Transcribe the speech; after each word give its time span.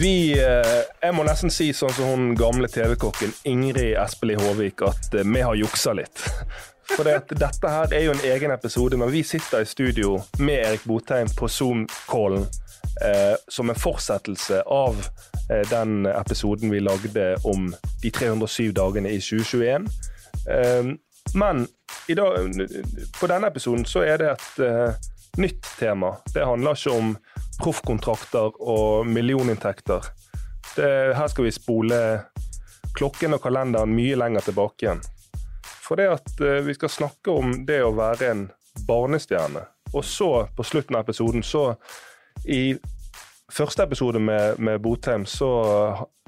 Vi 0.00 0.32
eh, 0.32 0.82
Jeg 1.02 1.14
må 1.14 1.24
nesten 1.26 1.50
si 1.50 1.72
sånn 1.74 1.90
som 1.96 2.10
hun 2.12 2.26
gamle 2.38 2.68
TV-kokken 2.70 3.32
Ingrid 3.50 3.96
Espelid 3.98 4.38
Håvik, 4.38 4.84
at 4.86 5.14
eh, 5.14 5.26
vi 5.26 5.42
har 5.42 5.58
juksa 5.58 5.94
litt. 5.98 6.22
For 6.92 7.02
det 7.02 7.34
dette 7.34 7.72
her 7.72 7.90
er 7.96 8.04
jo 8.06 8.12
en 8.14 8.22
egen 8.30 8.54
episode, 8.54 8.96
men 9.00 9.10
vi 9.10 9.24
sitter 9.26 9.64
i 9.64 9.68
studio 9.68 10.20
med 10.38 10.54
Erik 10.60 10.86
Botheim 10.86 11.28
på 11.34 11.48
Zoom-callen 11.50 12.46
eh, 13.02 13.34
som 13.48 13.70
en 13.70 13.80
fortsettelse 13.80 14.62
av 14.62 15.02
eh, 15.50 15.66
den 15.66 16.06
episoden 16.06 16.70
vi 16.70 16.80
lagde 16.80 17.34
om 17.42 17.72
de 18.02 18.14
307 18.14 18.70
dagene 18.78 19.10
i 19.10 19.18
2021. 19.18 19.90
Eh, 20.46 20.94
men 21.34 21.66
i 22.08 22.14
dag, 22.14 22.54
på 23.18 23.26
denne 23.26 23.50
episoden 23.50 23.82
så 23.84 24.06
er 24.06 24.22
det 24.22 24.34
et 24.36 25.08
nytt 25.36 25.66
tema. 25.78 26.16
Det 26.34 26.46
handler 26.46 26.78
ikke 26.78 26.94
om 26.96 27.14
proffkontrakter 27.58 28.56
og 28.60 29.06
millioninntekter. 29.06 30.10
Det, 30.76 30.90
her 31.16 31.28
skal 31.28 31.48
vi 31.48 31.54
spole 31.54 32.00
klokken 32.98 33.36
og 33.36 33.42
kalenderen 33.42 33.94
mye 33.94 34.18
lenger 34.18 34.48
tilbake 34.48 34.86
igjen. 34.86 35.02
For 35.88 35.98
det 35.98 36.10
at 36.12 36.40
uh, 36.42 36.60
vi 36.66 36.74
skal 36.76 36.92
snakke 36.92 37.32
om 37.32 37.62
det 37.66 37.80
å 37.84 37.94
være 37.96 38.30
en 38.32 38.46
barnestjerne. 38.88 39.64
Og 39.94 40.04
så, 40.04 40.46
på 40.56 40.66
slutten 40.66 40.98
av 40.98 41.06
episoden, 41.06 41.42
så 41.42 41.72
I 42.44 42.76
første 43.52 43.82
episode 43.82 44.20
med, 44.20 44.58
med 44.58 44.80
Botheim 44.84 45.24
så 45.26 45.48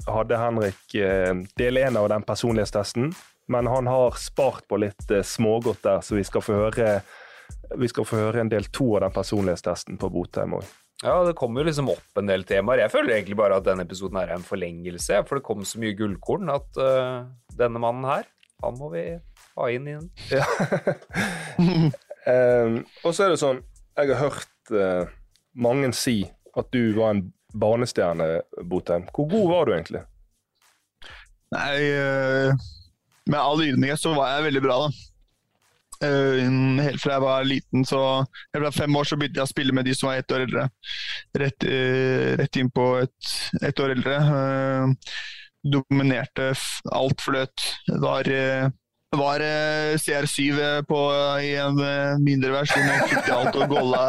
hadde 0.07 0.39
Henrik 0.39 0.95
uh, 0.97 1.43
del 1.59 1.77
én 1.77 1.99
av 1.99 2.09
den 2.11 2.25
personlighetstesten. 2.27 3.11
Men 3.51 3.67
han 3.67 3.87
har 3.87 4.17
spart 4.19 4.65
på 4.67 4.81
litt 4.81 5.11
uh, 5.11 5.21
smågodt 5.23 5.83
der, 5.85 6.01
så 6.01 6.17
vi 6.17 6.25
skal 6.27 6.43
få 6.45 6.57
høre 6.65 7.01
vi 7.77 7.89
skal 7.91 8.07
få 8.07 8.19
høre 8.19 8.43
en 8.43 8.51
del 8.51 8.67
to 8.73 8.93
av 8.95 9.05
den 9.05 9.15
personlighetstesten 9.15 9.99
på 10.01 10.09
Botheim 10.13 10.57
òg. 10.59 10.67
Ja, 11.01 11.15
det 11.25 11.33
kommer 11.37 11.63
jo 11.63 11.69
liksom 11.71 11.89
opp 11.89 12.19
en 12.19 12.29
del 12.29 12.43
temaer. 12.45 12.83
Jeg 12.83 12.93
føler 12.93 13.15
egentlig 13.15 13.37
bare 13.39 13.57
at 13.57 13.65
denne 13.65 13.87
episoden 13.87 14.19
er 14.21 14.35
en 14.35 14.45
forlengelse, 14.45 15.23
for 15.25 15.39
det 15.39 15.45
kom 15.47 15.63
så 15.65 15.81
mye 15.81 15.95
gullkorn 15.97 16.51
at 16.53 16.77
uh, 16.77 17.25
denne 17.57 17.81
mannen 17.81 18.05
her, 18.05 18.27
han 18.61 18.77
må 18.77 18.91
vi 18.93 19.05
ha 19.57 19.69
inn 19.73 19.87
igjen. 19.89 20.11
Ja. 20.29 20.45
um, 21.57 22.77
og 23.05 23.15
så 23.17 23.25
er 23.25 23.33
det 23.33 23.41
sånn, 23.41 23.63
jeg 23.97 24.13
har 24.13 24.21
hørt 24.27 24.73
uh, 24.75 25.09
mange 25.57 25.89
si 25.97 26.19
at 26.57 26.69
du 26.75 26.93
var 26.99 27.15
en 27.15 27.25
barnestjerne, 27.57 28.27
Botheim. 28.69 29.09
Hvor 29.15 29.27
god 29.31 29.49
var 29.49 29.65
du 29.65 29.73
egentlig? 29.75 30.03
Nei, 31.51 31.73
uh, 31.97 32.69
med 33.25 33.39
all 33.41 33.65
ydmykhet 33.65 34.05
så 34.05 34.13
var 34.15 34.35
jeg 34.35 34.51
veldig 34.51 34.63
bra, 34.69 34.83
da. 34.85 35.10
Uh, 36.01 36.79
helt 36.81 37.01
fra 37.01 37.15
jeg 37.17 37.23
var 37.23 37.45
liten, 37.45 37.85
så 37.85 38.01
jeg 38.53 38.63
ble 38.63 38.71
fem 38.73 38.95
år, 38.97 39.07
så 39.07 39.17
begynte 39.19 39.41
jeg 39.41 39.45
å 39.45 39.51
spille 39.51 39.75
med 39.75 39.85
de 39.85 39.93
som 39.97 40.09
var 40.09 40.21
ett 40.21 40.33
år 40.33 40.45
eldre. 40.47 40.67
Rett, 41.37 41.67
uh, 41.67 42.31
rett 42.41 42.61
inn 42.61 42.71
på 42.73 42.87
et, 43.03 43.33
ett 43.61 43.81
år 43.83 43.93
eldre. 43.95 44.17
Uh, 44.25 45.17
dominerte 45.61 46.51
alt 46.89 47.21
fløt. 47.21 47.67
Var, 48.01 48.31
var 49.13 49.43
CR7 50.01 50.87
på, 50.89 51.01
i 51.45 51.51
en 51.61 51.77
mindre 52.23 52.55
versjon 52.55 52.89
og 52.95 53.11
fikk 53.11 53.29
alt 53.35 53.59
og 53.59 53.69
golla 53.69 54.05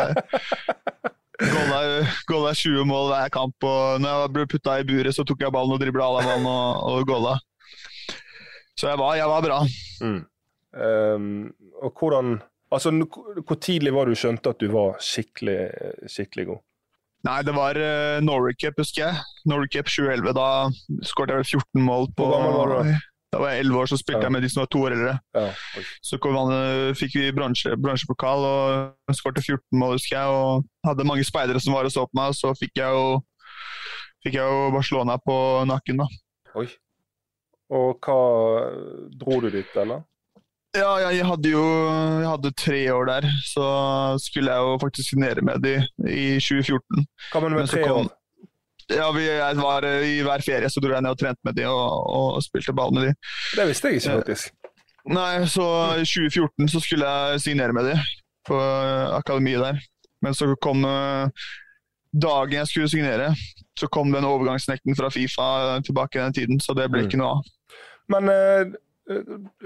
Golla 2.30 2.54
20 2.54 2.86
mål 2.88 3.10
hver 3.10 3.32
kamp. 3.34 3.64
og 3.66 4.00
når 4.00 4.22
jeg 4.22 4.32
ble 4.38 4.48
putta 4.48 4.78
i 4.80 4.86
buret, 4.88 5.12
så 5.12 5.26
tok 5.28 5.44
jeg 5.44 5.52
ballen 5.52 5.74
og 5.74 5.80
dribla 5.82 6.08
alle 6.08 6.24
mann 6.24 6.48
og, 6.48 6.82
og 6.88 7.06
golla. 7.08 7.36
Så 8.78 8.88
jeg 8.88 8.98
var, 8.98 9.16
jeg 9.18 9.28
var 9.28 9.44
bra. 9.44 9.58
Mm. 10.00 10.22
Um, 10.73 11.53
og 11.83 11.92
hvordan 11.98 12.41
Altså, 12.73 12.91
Hvor 13.47 13.56
tidlig 13.61 13.92
var 13.92 14.09
du 14.09 14.17
skjønte 14.17 14.48
at 14.48 14.61
du 14.61 14.70
var 14.73 14.97
skikkelig, 15.05 15.59
skikkelig 16.09 16.47
god? 16.49 16.60
Nei, 17.28 17.38
det 17.47 17.55
var 17.55 17.78
uh, 17.78 18.19
Norway 18.25 18.56
Cup, 18.59 18.81
husker 18.81 19.05
jeg. 19.05 19.19
Norway 19.47 19.69
Cup 19.71 19.91
2011. 19.93 20.32
Da 20.34 20.47
skåret 21.06 21.34
jeg 21.34 21.43
vel 21.43 21.50
14 21.61 21.84
mål 21.84 22.09
på 22.16 22.28
var 22.32 22.72
da? 22.72 22.94
Var 23.32 23.53
jeg 23.55 23.65
11 23.65 23.78
år, 23.81 23.88
så 23.88 23.97
spilte 23.97 24.19
ja. 24.21 24.27
jeg 24.27 24.34
med 24.34 24.43
de 24.44 24.49
som 24.53 24.61
var 24.61 24.71
to 24.72 24.81
år 24.84 24.94
eldre. 24.97 25.12
Ja. 25.37 25.44
Så 26.05 26.19
man, 26.34 26.50
fikk 26.99 27.15
vi 27.16 27.31
bransje, 27.32 27.77
bransjepokal 27.81 28.44
og 28.44 29.16
skåret 29.16 29.41
14 29.41 29.78
mål, 29.81 29.94
husker 29.97 30.16
jeg. 30.19 30.41
Og 30.41 30.88
hadde 30.88 31.06
mange 31.09 31.25
speidere 31.25 31.62
som 31.62 31.77
var 31.77 31.88
og 31.88 31.94
så 31.94 32.05
på 32.09 32.19
meg, 32.19 32.34
og 32.34 32.37
så 32.37 32.53
fikk 32.59 32.81
jeg 32.82 32.93
jo, 32.93 33.22
fikk 34.25 34.37
jeg 34.37 34.49
jo 34.56 34.69
Barcelona 34.75 35.16
på 35.21 35.37
nakken, 35.71 36.03
da. 36.03 36.09
Oi. 36.61 36.66
Og 37.72 38.05
hva 38.05 38.19
Dro 39.16 39.41
du 39.41 39.49
dit, 39.53 39.77
eller? 39.81 40.05
Ja, 40.72 40.93
jeg 41.12 41.27
hadde 41.28 41.50
jo 41.53 41.62
jeg 42.22 42.28
hadde 42.31 42.50
tre 42.56 42.81
år 42.94 43.09
der, 43.10 43.27
så 43.44 43.65
skulle 44.25 44.55
jeg 44.55 44.65
jo 44.65 44.78
faktisk 44.81 45.10
signere 45.10 45.44
med 45.44 45.60
de 45.60 45.75
i 46.09 46.41
2014. 46.41 47.05
Hva 47.33 47.43
med 47.44 47.56
med 47.59 47.69
tre 47.69 47.83
år? 47.93 48.09
Ja, 48.93 49.11
vi, 49.12 49.27
jeg 49.28 49.56
var, 49.56 49.84
I 49.84 50.22
hver 50.25 50.43
ferie 50.44 50.71
så 50.72 50.81
dro 50.81 50.94
jeg 50.94 51.05
ned 51.05 51.12
og 51.12 51.21
trente 51.21 51.41
med 51.44 51.56
de 51.56 51.66
og, 51.69 52.09
og 52.16 52.41
spilte 52.44 52.72
ball 52.77 52.94
med 52.97 53.06
de. 53.06 53.12
Det 53.56 53.66
visste 53.69 53.91
jeg 53.91 54.00
ikke, 54.00 54.16
faktisk. 54.22 54.55
Nei, 55.12 55.44
så 55.50 55.66
i 56.00 56.06
2014 56.09 56.72
så 56.72 56.81
skulle 56.81 57.11
jeg 57.11 57.43
signere 57.44 57.77
med 57.77 57.91
de 57.91 57.97
på 58.49 58.59
akademiet 59.19 59.61
der. 59.65 59.82
Men 60.25 60.37
så 60.38 60.49
kom 60.62 60.87
dagen 62.12 62.56
jeg 62.56 62.71
skulle 62.71 62.88
signere, 62.88 63.34
så 63.78 63.88
kom 63.93 64.12
den 64.12 64.25
overgangsnekten 64.25 64.97
fra 64.97 65.11
Fifa 65.12 65.81
tilbake 65.84 66.19
i 66.19 66.22
den 66.22 66.38
tiden, 66.41 66.61
så 66.61 66.77
det 66.78 66.88
ble 66.93 67.05
mm. 67.05 67.11
ikke 67.11 67.21
noe 67.21 67.37
av. 67.37 67.53
Men 68.12 68.32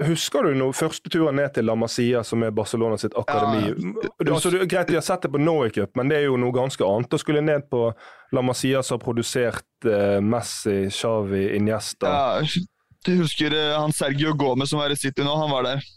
Husker 0.01 0.47
du 0.47 0.55
noe, 0.57 0.73
første 0.73 1.11
turen 1.13 1.37
ned 1.37 1.51
til 1.53 1.67
La 1.69 1.75
Masia, 1.77 2.23
som 2.25 2.41
er 2.45 2.55
Barcelona 2.55 2.97
sitt 2.97 3.13
akademi? 3.17 3.69
Ja, 3.69 4.09
det, 4.25 4.39
så 4.41 4.49
det, 4.53 4.63
greit, 4.65 4.89
Vi 4.89 4.97
har 4.97 5.05
sett 5.05 5.27
det 5.27 5.31
på 5.33 5.41
Norway 5.41 5.69
Cup, 5.75 5.93
men 5.99 6.09
det 6.09 6.21
er 6.21 6.25
jo 6.25 6.39
noe 6.41 6.55
ganske 6.55 6.81
annet 6.85 7.13
å 7.13 7.21
skulle 7.21 7.43
ned 7.45 7.67
på 7.69 7.91
La 8.33 8.43
Masia, 8.45 8.81
som 8.83 8.97
har 8.97 9.05
produsert 9.05 9.85
eh, 9.85 10.17
Messi, 10.25 10.87
Xavi, 10.89 11.45
Iniesta. 11.59 12.09
Ja, 12.09 12.65
du 13.05 13.13
husker 13.21 13.53
eh, 13.53 13.73
han 13.77 13.93
Sergio 13.93 14.33
Gomez 14.33 14.73
som 14.73 14.81
er 14.81 14.95
i 14.95 14.99
City 14.99 15.25
nå, 15.25 15.37
han 15.37 15.53
var 15.53 15.69
der. 15.69 15.89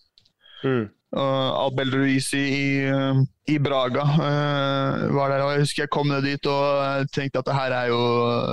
Mm. 0.61 0.91
Uh, 1.11 1.67
Abel 1.67 1.91
Ruiz 1.91 2.29
i, 2.39 2.87
uh, 2.87 3.19
i 3.51 3.57
Braga 3.59 4.05
uh, 4.05 5.09
var 5.11 5.33
der. 5.33 5.43
og 5.43 5.57
Jeg 5.57 5.65
husker 5.65 5.83
jeg 5.83 5.91
kom 5.91 6.07
ned 6.07 6.23
dit 6.23 6.45
og 6.47 7.09
tenkte 7.11 7.41
at 7.41 7.49
det 7.49 7.57
her 7.57 7.75
er 7.75 7.89
jo, 7.91 8.03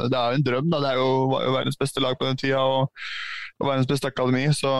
det 0.09 0.17
er 0.17 0.31
jo 0.31 0.39
en 0.39 0.47
drøm. 0.47 0.71
Da. 0.71 0.79
Det 0.81 0.93
er 0.95 1.01
jo, 1.03 1.11
var 1.35 1.45
jo 1.45 1.53
verdens 1.53 1.77
beste 1.77 2.01
lag 2.01 2.17
på 2.17 2.25
den 2.25 2.39
tida. 2.39 2.63
Og, 2.63 2.89
og 3.59 3.71
verdens 3.71 3.89
beste 3.89 4.11
akademi. 4.11 4.45
Så 4.55 4.71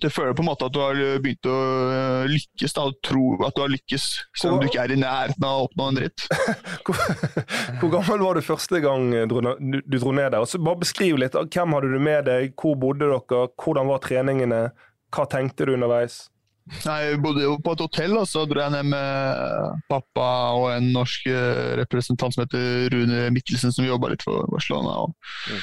du 0.00 0.06
det 0.06 0.14
føler 0.14 0.32
på 0.32 0.40
en 0.40 0.48
måte 0.48 0.64
at 0.64 0.72
du 0.72 0.80
har 0.80 0.96
begynt 1.20 1.46
å 1.48 1.56
uh, 1.92 2.30
lykkes. 2.30 2.72
da, 2.72 2.86
og 2.88 2.96
Tro 3.04 3.24
at 3.44 3.56
du 3.56 3.60
har 3.64 3.72
lykkes, 3.72 4.06
selv 4.32 4.56
om 4.56 4.62
du 4.62 4.68
ikke 4.70 4.80
er 4.86 4.94
i 4.94 5.00
nærheten 5.00 5.44
av 5.44 5.58
å 5.58 5.66
oppnå 5.68 5.90
en 5.90 6.00
dritt. 6.00 6.24
hvor, 6.86 7.00
hvor, 7.82 7.92
gammel 7.92 8.24
var 8.24 8.38
du 8.38 8.46
første 8.46 8.80
gang 8.80 9.10
du, 9.28 9.36
du 9.36 9.98
dro 9.98 10.14
ned 10.16 10.32
der? 10.32 10.40
Og 10.40 10.48
så 10.48 10.60
bare 10.60 10.80
Beskriv 10.80 11.20
litt. 11.20 11.36
Hvem 11.36 11.76
hadde 11.76 11.92
du 11.92 12.00
med 12.00 12.24
deg? 12.30 12.54
Hvor 12.56 12.78
bodde 12.80 13.10
dere? 13.10 13.46
Hvordan 13.60 13.90
var 13.90 14.04
treningene? 14.04 14.60
Hva 15.12 15.26
tenkte 15.28 15.68
du 15.68 15.74
underveis? 15.76 16.22
Nei, 16.86 16.96
Jeg 17.10 17.20
bodde 17.20 17.42
jo 17.42 17.58
på 17.60 17.74
et 17.74 17.82
hotell, 17.82 18.16
og 18.20 18.28
så 18.30 18.46
dro 18.48 18.62
jeg 18.62 18.72
ned 18.72 18.88
med 18.92 19.84
pappa 19.90 20.30
og 20.56 20.70
en 20.70 20.88
norsk 20.94 21.28
representant 21.80 22.36
som 22.36 22.46
heter 22.46 22.88
Rune 22.94 23.26
Mikkelsen, 23.34 23.74
som 23.74 23.84
jobba 23.84 24.14
litt 24.14 24.24
for 24.24 24.48
Barcelona. 24.54 24.96
og 25.04 25.12
mm 25.50 25.62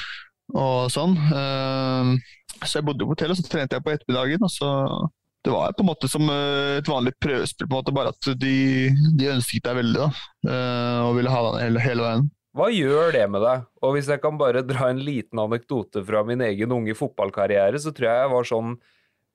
og 0.56 0.92
sånn. 0.94 1.16
Ehm, 1.36 2.18
så 2.64 2.80
jeg 2.80 2.88
bodde 2.88 3.06
på 3.06 3.16
hotell, 3.16 3.34
og 3.34 3.40
så 3.40 3.46
trente 3.48 3.78
jeg 3.78 3.86
på 3.86 3.94
ettermiddagen. 3.94 4.44
og 4.44 4.52
så 4.54 4.72
det 5.48 5.54
var 5.54 5.72
på 5.72 5.84
en 5.84 5.88
måte 5.88 6.10
som 6.12 6.28
eh, 6.28 6.78
et 6.82 6.90
vanlig 6.90 7.14
prøvespill, 7.24 7.70
på 7.70 7.76
en 7.76 7.80
måte, 7.80 7.94
bare 7.96 8.12
at 8.12 8.30
de, 8.42 8.56
de 9.20 9.30
ønsket 9.32 9.64
deg 9.64 9.78
veldig 9.80 10.02
da, 10.02 10.08
eh, 10.50 10.98
og 11.06 11.14
ville 11.16 11.32
ha 11.32 11.44
deg 11.46 11.62
hele, 11.62 11.84
hele, 11.84 12.04
veien. 12.04 12.26
Hva 12.58 12.68
gjør 12.74 13.14
det 13.14 13.26
med 13.32 13.44
deg? 13.46 13.68
Og 13.86 13.94
hvis 13.96 14.10
jeg 14.12 14.22
kan 14.24 14.40
bare 14.40 14.66
dra 14.66 14.90
en 14.90 15.00
liten 15.00 15.40
anekdote 15.40 16.02
fra 16.04 16.24
min 16.28 16.42
egen 16.44 16.74
unge 16.74 16.96
fotballkarriere, 16.98 17.80
så 17.80 17.94
tror 17.96 18.10
jeg 18.10 18.24
jeg 18.24 18.32
var 18.34 18.50
sånn 18.50 18.72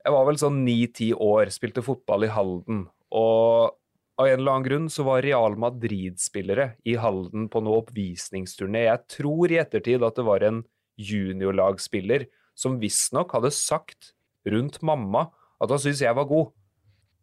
Jeg 0.02 0.14
var 0.16 0.26
vel 0.26 0.40
sånn 0.40 0.64
ni-ti 0.66 1.12
år, 1.14 1.52
spilte 1.54 1.84
fotball 1.86 2.26
i 2.26 2.32
Halden. 2.34 2.80
Og 3.14 3.70
av 4.18 4.26
en 4.26 4.40
eller 4.40 4.52
annen 4.52 4.66
grunn 4.66 4.88
så 4.90 5.06
var 5.06 5.22
Real 5.22 5.54
Madrid-spillere 5.56 6.72
i 6.84 6.96
Halden 6.98 7.46
på 7.48 7.62
noe 7.62 7.84
oppvisningsturné. 7.84 8.88
Jeg 8.88 9.06
tror 9.14 9.54
i 9.54 9.60
ettertid 9.62 10.02
at 10.02 10.18
det 10.18 10.26
var 10.26 10.44
en 10.48 10.64
juniorlagsspiller 11.00 12.26
som 12.58 12.80
visstnok 12.82 13.32
hadde 13.36 13.52
sagt 13.54 14.12
rundt 14.48 14.80
mamma 14.84 15.28
at 15.62 15.70
han 15.70 15.80
syntes 15.80 16.02
jeg 16.04 16.16
var 16.18 16.28
god. 16.28 16.50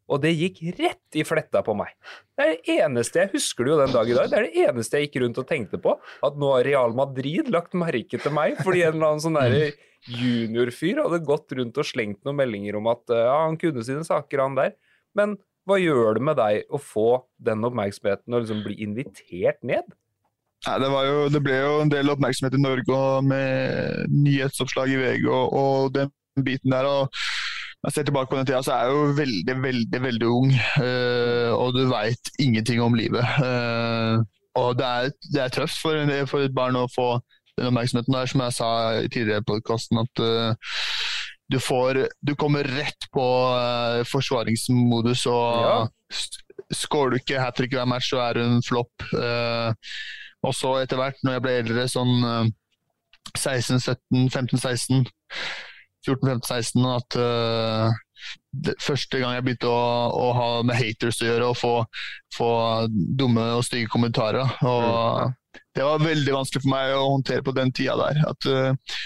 Og 0.09 0.21
det 0.23 0.31
gikk 0.33 0.61
rett 0.79 1.17
i 1.19 1.23
fletta 1.27 1.61
på 1.65 1.75
meg. 1.77 1.91
Det 2.33 2.45
er 2.45 2.55
det 2.55 2.77
eneste 2.79 3.21
jeg 3.21 3.31
husker 3.35 3.67
det 3.67 3.73
jo 3.73 3.81
den 3.83 3.93
dag 3.93 4.09
i 4.09 4.15
dag. 4.17 4.31
Det 4.31 4.39
er 4.39 4.47
det 4.47 4.63
eneste 4.63 4.97
jeg 4.97 5.09
gikk 5.09 5.19
rundt 5.23 5.41
og 5.41 5.47
tenkte 5.51 5.79
på. 5.83 5.93
At 6.25 6.39
nå 6.39 6.49
har 6.55 6.65
Real 6.65 6.95
Madrid 6.97 7.51
lagt 7.53 7.77
merke 7.77 8.17
til 8.17 8.33
meg 8.33 8.57
fordi 8.63 8.87
en 8.87 8.97
eller 8.97 9.11
annen 9.11 9.25
sånn 9.27 9.37
juniorfyr 10.09 11.03
hadde 11.03 11.21
gått 11.27 11.53
rundt 11.59 11.77
og 11.77 11.85
slengt 11.85 12.23
noen 12.25 12.39
meldinger 12.39 12.79
om 12.79 12.89
at 12.89 13.03
ja, 13.13 13.37
han 13.43 13.59
kunne 13.61 13.85
sine 13.85 14.05
saker, 14.07 14.41
han 14.47 14.57
der. 14.57 14.73
Men 15.17 15.37
hva 15.69 15.77
gjør 15.77 16.17
det 16.17 16.25
med 16.25 16.39
deg 16.39 16.73
å 16.73 16.81
få 16.81 17.09
den 17.45 17.65
oppmerksomheten 17.67 18.33
og 18.33 18.45
liksom 18.45 18.63
bli 18.65 18.79
invitert 18.85 19.61
ned? 19.67 19.93
Nei, 20.67 20.75
det, 20.83 20.87
jo, 20.91 21.19
det, 21.31 21.39
ble 21.43 21.55
jo 21.55 21.75
en 21.83 21.91
del 21.91 22.11
oppmerksomhet 22.11 22.57
i 22.57 22.59
Norge 22.59 23.03
med 23.23 24.09
nyhetsoppslag 24.11 24.91
i 24.91 24.97
VG 24.99 25.29
og, 25.31 25.53
og 25.55 25.93
den 25.95 26.11
biten 26.43 26.73
der. 26.73 26.87
og 26.87 27.13
når 27.79 27.87
jeg 27.87 27.95
ser 27.95 28.07
tilbake 28.09 28.27
på 28.29 28.37
den 28.37 28.47
tida, 28.47 28.59
så 28.63 28.73
er 28.75 28.81
jeg 28.83 28.91
jo 28.91 29.03
veldig, 29.15 29.53
veldig 29.63 29.99
veldig 30.03 30.27
ung. 30.27 30.49
Øh, 30.83 31.51
og 31.55 31.73
du 31.73 31.85
veit 31.87 32.31
ingenting 32.39 32.81
om 32.83 32.93
livet. 32.93 33.23
Uh, 33.39 34.19
og 34.59 34.75
det 34.75 34.85
er, 34.85 35.13
det 35.33 35.41
er 35.41 35.53
tøft 35.55 35.79
for, 35.79 36.11
for, 36.27 36.43
et 36.43 36.55
barn 36.55 36.75
å 36.75 36.89
få 36.91 37.07
den 37.55 37.69
oppmerksomheten 37.69 38.17
der, 38.17 38.27
som 38.27 38.43
jeg 38.43 38.57
sa 38.57 38.71
i 38.99 39.07
tidligere 39.07 39.45
i 39.45 39.47
podkasten, 39.47 40.01
at 40.03 40.23
uh, 40.25 40.75
du, 41.47 41.55
får, 41.63 42.01
du 42.19 42.35
kommer 42.35 42.67
rett 42.67 43.07
på 43.15 43.27
forsvaringsmodus. 44.11 45.23
og 45.31 45.63
ja. 45.63 45.79
Skårer 46.75 47.15
du 47.15 47.21
ikke 47.21 47.39
hat 47.39 47.55
trick 47.55 47.71
hver 47.73 47.87
match, 47.87 48.11
så 48.11 48.19
er 48.27 48.35
du 48.35 48.43
en 48.43 48.65
flopp. 48.65 49.07
Uh, 49.15 49.71
og 50.45 50.55
så 50.55 50.75
etter 50.79 50.99
hvert, 50.99 51.19
når 51.23 51.35
jeg 51.35 51.43
ble 51.45 51.55
eldre, 51.61 51.87
sånn 51.91 52.13
16, 53.35 53.79
17, 53.83 54.29
15, 54.31 54.61
16 54.61 55.03
14-15-16 56.07 56.85
at 56.93 57.17
uh, 57.19 57.91
det, 58.51 58.75
første 58.81 59.19
gang 59.19 59.35
jeg 59.35 59.45
begynte 59.47 59.71
å, 59.71 59.81
å, 60.15 60.29
ha 60.35 60.47
med 60.67 60.79
haters 60.79 61.21
å 61.23 61.27
gjøre 61.29 61.49
og 61.51 61.59
få, 61.59 61.73
få 62.35 62.51
dumme 63.19 63.45
og 63.57 63.65
stygge 63.67 63.91
kommentarer. 63.91 64.57
Og 64.63 65.29
mm. 65.29 65.35
Det 65.75 65.85
var 65.85 66.01
veldig 66.03 66.33
vanskelig 66.33 66.63
for 66.63 66.71
meg 66.71 66.93
å 66.93 67.11
håndtere 67.15 67.43
på 67.45 67.53
den 67.57 67.71
tida 67.75 67.95
der. 67.99 68.19
At 68.29 68.47
uh, 68.49 68.97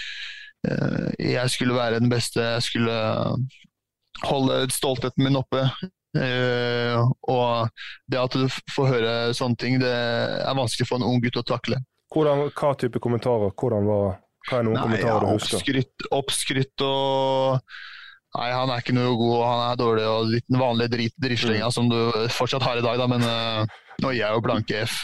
jeg 1.20 1.52
skulle 1.52 1.76
være 1.76 2.00
den 2.02 2.12
beste, 2.12 2.42
jeg 2.56 2.64
skulle 2.66 2.96
holde 4.24 4.64
stoltheten 4.72 5.26
min 5.26 5.38
oppe. 5.40 5.66
Uh, 6.14 7.10
og 7.26 7.72
det 8.10 8.20
at 8.20 8.36
du 8.38 8.44
får 8.74 8.90
høre 8.92 9.14
sånne 9.34 9.58
ting, 9.58 9.80
det 9.82 9.90
er 9.90 10.54
vanskelig 10.54 10.86
for 10.88 11.00
en 11.00 11.08
ung 11.08 11.22
gutt 11.24 11.40
å 11.40 11.46
takle. 11.46 11.80
Hvordan, 12.14 12.46
hva 12.54 12.70
type 12.78 13.02
kommentarer? 13.02 13.50
Hvordan 13.58 13.88
var 13.90 14.20
hva 14.44 14.60
er 14.60 14.66
noen 14.66 14.76
Nei, 14.76 14.84
kommentarer 14.84 15.24
du 15.24 15.32
husker? 15.32 15.58
Oppskrytt, 15.58 16.06
oppskrytt 16.12 16.84
og 16.84 17.74
Nei, 18.34 18.48
han 18.50 18.70
er 18.74 18.82
ikke 18.82 18.96
noe 18.96 19.14
god, 19.14 19.34
han 19.46 19.60
er 19.62 19.76
dårlig 19.78 20.06
og 20.10 20.30
litt 20.32 20.46
den 20.50 20.58
vanlige 20.58 20.90
drit, 20.90 21.14
drittslenga 21.22 21.68
mm. 21.70 21.74
som 21.76 21.86
du 21.86 21.98
fortsatt 22.34 22.64
har 22.66 22.80
i 22.80 22.82
dag, 22.82 22.98
da, 22.98 23.06
men 23.06 23.22
uh, 23.22 23.76
nå 24.02 24.10
gir 24.10 24.24
jeg 24.24 24.34
jo 24.34 24.42
blanke 24.42 24.80
F. 24.82 24.96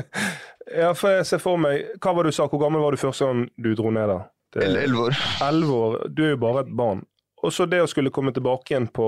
ja, 0.82 0.92
for 0.94 1.10
jeg 1.10 1.26
ser 1.26 1.42
for 1.42 1.58
meg 1.58 1.98
Hva 1.98 2.12
var 2.14 2.22
det 2.22 2.30
du 2.30 2.38
sa, 2.38 2.46
hvor 2.46 2.62
gammel 2.62 2.84
var 2.84 2.94
du 2.94 3.02
første 3.02 3.26
gang 3.26 3.48
du 3.58 3.72
dro 3.78 3.90
ned 3.90 4.12
da? 4.12 4.20
Elleve 4.62 5.08
år. 5.08 5.18
11 5.42 5.74
år. 5.74 5.98
Du 6.12 6.22
er 6.26 6.34
jo 6.34 6.40
bare 6.42 6.62
et 6.62 6.72
barn. 6.76 7.02
Og 7.42 7.54
så 7.56 7.66
det 7.66 7.80
å 7.82 7.88
skulle 7.90 8.12
komme 8.14 8.34
tilbake 8.36 8.74
igjen 8.74 8.86
på 8.94 9.06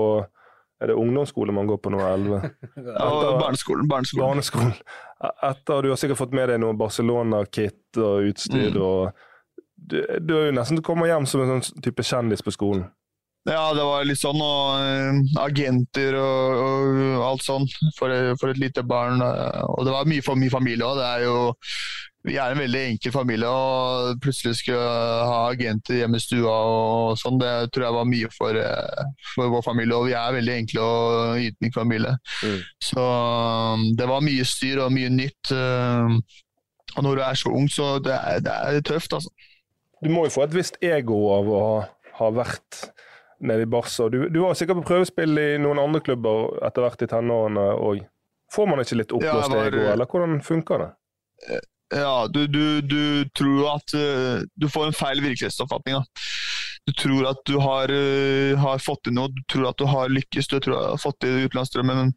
er 0.81 0.91
det 0.91 0.97
ungdomsskole 0.99 1.53
man 1.55 1.69
går 1.69 1.79
på 1.83 1.91
nå, 1.93 2.01
11? 2.03 2.49
ja, 2.75 3.09
barneskolen, 3.39 3.87
barneskolen. 3.87 4.25
barneskolen. 4.25 4.73
Etter 5.43 5.85
Du 5.85 5.89
har 5.93 5.99
sikkert 6.01 6.19
fått 6.19 6.35
med 6.35 6.51
deg 6.51 6.59
noe 6.61 6.75
Barcelona-kit 6.77 8.01
og 8.01 8.31
utstyr 8.31 8.75
mm. 8.75 8.83
og 8.83 9.25
du, 9.85 9.99
du 10.19 10.35
er 10.35 10.47
jo 10.49 10.55
nesten 10.55 10.81
kommer 10.83 11.09
hjem 11.09 11.27
som 11.29 11.43
en 11.43 11.55
sånn 11.55 11.83
type 11.85 12.03
kjendis 12.05 12.43
på 12.43 12.53
skolen. 12.55 12.87
Ja, 13.45 13.69
det 13.77 13.83
var 13.85 14.05
litt 14.07 14.17
sånn. 14.17 14.41
Og 14.41 14.81
uh, 14.81 15.41
agenter 15.43 16.17
og, 16.17 16.61
og, 16.65 17.01
alt 17.27 17.45
sånn 17.45 17.67
for, 17.97 18.09
for, 18.41 18.49
et 18.49 18.61
lite 18.61 18.81
barn. 18.87 19.21
Og 19.21 19.85
det 19.85 19.93
var 19.93 20.09
mye 20.09 20.25
for 20.25 20.39
mye 20.39 20.53
familie 20.53 20.87
òg. 20.87 21.61
Vi 22.25 22.37
er 22.41 22.53
en 22.53 22.61
veldig 22.61 22.83
enkel 22.91 23.13
familie, 23.13 23.49
og 23.49 24.21
plutselig 24.23 24.57
skulle 24.59 24.81
ha 24.81 25.41
agenter 25.51 25.99
hjemme 26.01 26.17
i 26.17 26.23
stua 26.23 26.53
og 26.53 27.19
sånn, 27.21 27.37
det 27.41 27.51
tror 27.73 27.87
jeg 27.87 27.97
var 27.97 28.07
mye 28.09 28.31
for, 28.33 28.61
eh, 28.61 29.09
for 29.35 29.53
vår 29.53 29.65
familie. 29.65 29.97
Og 29.97 30.09
vi 30.09 30.15
er 30.17 30.37
veldig 30.39 30.55
enkle 30.59 30.85
og 30.85 31.43
ydmyk 31.49 31.75
familie. 31.75 32.15
Mm. 32.41 32.61
Så 32.89 33.03
um, 33.05 33.89
det 33.99 34.09
var 34.09 34.25
mye 34.25 34.47
styr 34.47 34.81
og 34.87 34.95
mye 34.95 35.11
nytt. 35.13 35.53
Uh, 35.53 36.17
og 36.95 37.03
når 37.05 37.19
du 37.19 37.25
er 37.27 37.37
så 37.37 37.51
ung, 37.51 37.67
så 37.69 37.97
det 38.03 38.15
er 38.15 38.41
det 38.45 38.55
er 38.55 38.81
tøft, 38.85 39.13
altså 39.13 39.29
du 40.05 40.11
må 40.13 40.27
jo 40.27 40.35
få 40.35 40.45
et 40.45 40.55
visst 40.55 40.75
ego 40.85 41.17
av 41.33 41.47
å 41.49 41.59
ha, 41.63 41.77
ha 42.19 42.31
vært 42.35 42.81
nede 43.45 43.65
i 43.65 43.69
Barca. 43.69 44.09
Du, 44.11 44.27
du 44.29 44.41
var 44.43 44.57
sikkert 44.57 44.81
på 44.81 44.89
prøvespill 44.91 45.39
i 45.41 45.47
noen 45.61 45.81
andre 45.81 46.01
klubber 46.05 46.59
etter 46.65 46.85
hvert 46.85 47.05
i 47.05 47.09
tenårene 47.09 47.63
òg. 47.81 48.03
Får 48.53 48.69
man 48.69 48.83
ikke 48.83 48.99
litt 48.99 49.15
oppblåst 49.15 49.55
ja, 49.55 49.63
ego, 49.65 49.81
eller 49.93 50.09
hvordan 50.09 50.37
funker 50.45 50.83
det? 50.83 50.91
Eh, 51.93 52.01
ja, 52.01 52.27
du, 52.27 52.47
du, 52.47 52.81
du 52.81 53.29
tror 53.37 53.75
at 53.75 53.95
uh, 53.97 54.41
du 54.55 54.69
får 54.69 54.89
en 54.89 54.97
feil 54.97 55.21
virkelighetsoppfatning. 55.21 55.99
Da. 55.99 56.27
Du 56.85 56.93
tror 56.93 57.29
at 57.29 57.41
du 57.45 57.55
har, 57.61 57.91
uh, 57.91 58.57
har, 58.61 58.83
fått 58.83 59.05
til 59.05 59.17
noe, 59.17 59.33
du 59.33 59.41
tror 59.51 59.69
at 59.71 59.81
du 59.81 59.87
har 59.89 60.13
lykkes, 60.13 60.49
du 60.49 60.59
tror 60.59 60.77
at 60.77 60.87
du 60.87 60.93
har 60.95 61.03
fått 61.05 61.19
til 61.25 61.45
utenlandsdrømmen. 61.45 62.01
Men 62.01 62.15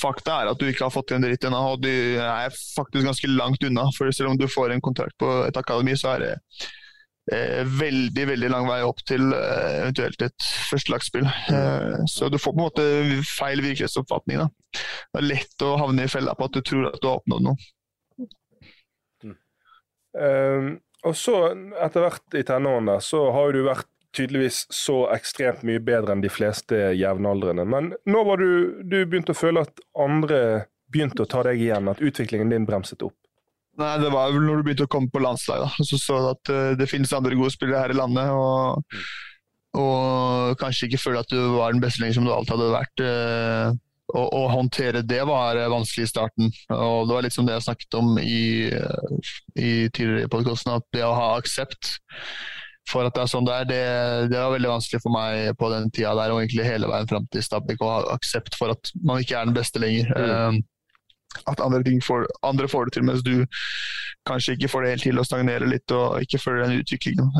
fakta 0.00 0.40
er 0.40 0.50
at 0.50 0.60
du 0.60 0.68
ikke 0.68 0.86
har 0.86 0.94
fått 0.94 1.10
til 1.10 1.18
en 1.18 1.26
dritt 1.26 1.46
ennå, 1.46 1.62
og 1.74 1.82
du 1.84 1.90
er 1.90 2.52
faktisk 2.54 3.06
ganske 3.06 3.30
langt 3.32 3.64
unna. 3.66 3.88
For 3.96 4.10
selv 4.14 4.34
om 4.34 4.38
du 4.38 4.46
får 4.50 4.74
en 4.74 4.84
kontrakt 4.84 5.16
på 5.20 5.32
et 5.46 5.58
akademi, 5.58 5.96
så 5.98 6.14
er 6.14 6.24
det 6.24 6.32
eh, 7.34 7.64
veldig 7.80 8.26
veldig 8.32 8.52
lang 8.52 8.68
vei 8.70 8.80
opp 8.86 9.02
til 9.08 9.32
eh, 9.34 9.80
eventuelt 9.82 10.22
et 10.26 10.48
førstelagsspill. 10.70 11.26
Eh, 11.26 11.98
så 12.10 12.30
du 12.30 12.38
får 12.38 12.54
på 12.54 12.58
en 12.58 12.68
måte 12.68 12.86
feil 13.28 13.64
virkelighetsoppfatning. 13.66 14.44
Da. 14.44 14.48
Det 15.10 15.22
er 15.22 15.28
lett 15.32 15.66
å 15.66 15.76
havne 15.80 16.06
i 16.06 16.12
fella 16.12 16.36
på 16.38 16.48
at 16.48 16.56
du 16.56 16.62
tror 16.62 16.90
at 16.92 17.00
du 17.02 17.10
har 17.10 17.20
oppnådd 17.20 17.46
noe. 17.50 17.70
Mm. 20.16 20.70
Um, 20.70 20.70
og 21.06 21.16
så, 21.16 21.36
etter 21.80 22.04
hvert 22.04 22.36
i 22.36 22.44
tenårene, 22.44 22.98
så 23.04 23.22
har 23.32 23.54
du 23.56 23.62
vært 23.64 23.88
tydeligvis 24.16 24.64
så 24.74 25.04
ekstremt 25.14 25.62
mye 25.66 25.80
bedre 25.82 26.16
enn 26.16 26.24
de 26.24 26.32
fleste 26.32 26.76
jevnaldrende. 26.98 27.64
Men 27.64 27.92
nå 28.10 28.24
var 28.26 28.42
du, 28.42 28.82
du 28.82 28.98
begynte 29.06 29.32
å 29.32 29.38
føle 29.38 29.62
at 29.64 29.80
andre 29.96 30.66
begynte 30.90 31.24
å 31.24 31.30
ta 31.30 31.44
deg 31.46 31.62
igjen, 31.62 31.88
at 31.88 32.02
utviklingen 32.02 32.52
din 32.52 32.66
bremset 32.68 33.04
opp? 33.06 33.16
Nei, 33.80 33.94
Det 34.02 34.10
var 34.12 34.34
vel 34.34 34.44
når 34.44 34.60
du 34.60 34.66
begynte 34.66 34.88
å 34.88 34.92
komme 34.92 35.12
på 35.12 35.22
landslaget. 35.22 35.78
da, 35.78 35.86
Så 35.86 36.00
så 36.02 36.18
du 36.18 36.30
at 36.34 36.52
uh, 36.52 36.72
det 36.76 36.90
finnes 36.90 37.14
andre 37.16 37.38
gode 37.38 37.54
spillere 37.54 37.86
her 37.86 37.94
i 37.94 38.00
landet. 38.00 38.34
Og, 38.34 38.98
og 39.80 40.58
kanskje 40.60 40.90
ikke 40.90 41.04
føle 41.06 41.22
at 41.22 41.30
du 41.30 41.38
var 41.54 41.72
den 41.72 41.80
beste 41.82 42.02
lenger 42.02 42.18
som 42.18 42.26
du 42.26 42.34
alltid 42.34 42.56
hadde 42.58 42.74
vært. 42.74 43.06
Å, 44.10 44.22
å, 44.22 44.44
håndtere 44.50 45.02
det 45.06 45.20
var 45.28 45.58
vanskelig 45.70 46.06
i 46.06 46.10
starten. 46.10 46.54
og 46.74 47.08
Det 47.08 47.16
var 47.16 47.26
litt 47.26 47.36
som 47.36 47.46
det 47.46 47.56
jeg 47.56 47.66
snakket 47.68 47.98
om 47.98 48.16
i, 48.22 48.70
i 49.54 49.72
tidligere 49.88 50.26
i 50.26 50.32
podkasten, 50.32 50.74
at 50.78 50.86
det 50.96 51.04
å 51.06 51.14
ha 51.16 51.28
aksept 51.38 51.98
for 52.90 53.06
at 53.06 53.14
det 53.14 53.22
er 53.22 53.30
sånn 53.30 53.46
det 53.46 53.54
er, 53.54 53.68
det, 53.68 53.82
det, 54.32 54.38
var 54.40 54.54
veldig 54.56 54.72
vanskelig 54.72 55.02
for 55.04 55.14
meg 55.14 55.52
på 55.60 55.68
den 55.70 55.90
tida 55.94 56.14
der, 56.18 56.32
og 56.32 56.40
egentlig 56.40 56.66
hele 56.66 56.88
veien 56.90 57.10
fram 57.10 57.28
til 57.30 57.44
Stabæk, 57.44 57.82
å 57.84 57.90
ha 57.92 58.00
aksept 58.16 58.56
for 58.58 58.74
at 58.74 58.90
man 59.06 59.22
ikke 59.22 59.36
er 59.38 59.46
den 59.46 59.56
beste 59.56 59.82
lenger. 59.82 60.10
Mm. 60.10 60.58
Uh, 60.58 61.42
at 61.46 61.62
andre, 61.62 61.84
får, 62.02 62.26
andre, 62.42 62.66
får, 62.66 62.88
det 62.88 62.96
til, 62.96 63.04
mens 63.06 63.22
du 63.22 63.36
kanskje 64.26 64.56
ikke 64.56 64.72
får 64.72 64.82
det 64.82 64.94
helt 64.96 65.06
til 65.06 65.22
å 65.22 65.26
stagnere 65.28 65.68
litt 65.70 65.94
og 65.94 66.24
ikke 66.24 66.40
følger 66.42 66.66
den 66.66 66.82
utviklingen. 66.82 67.30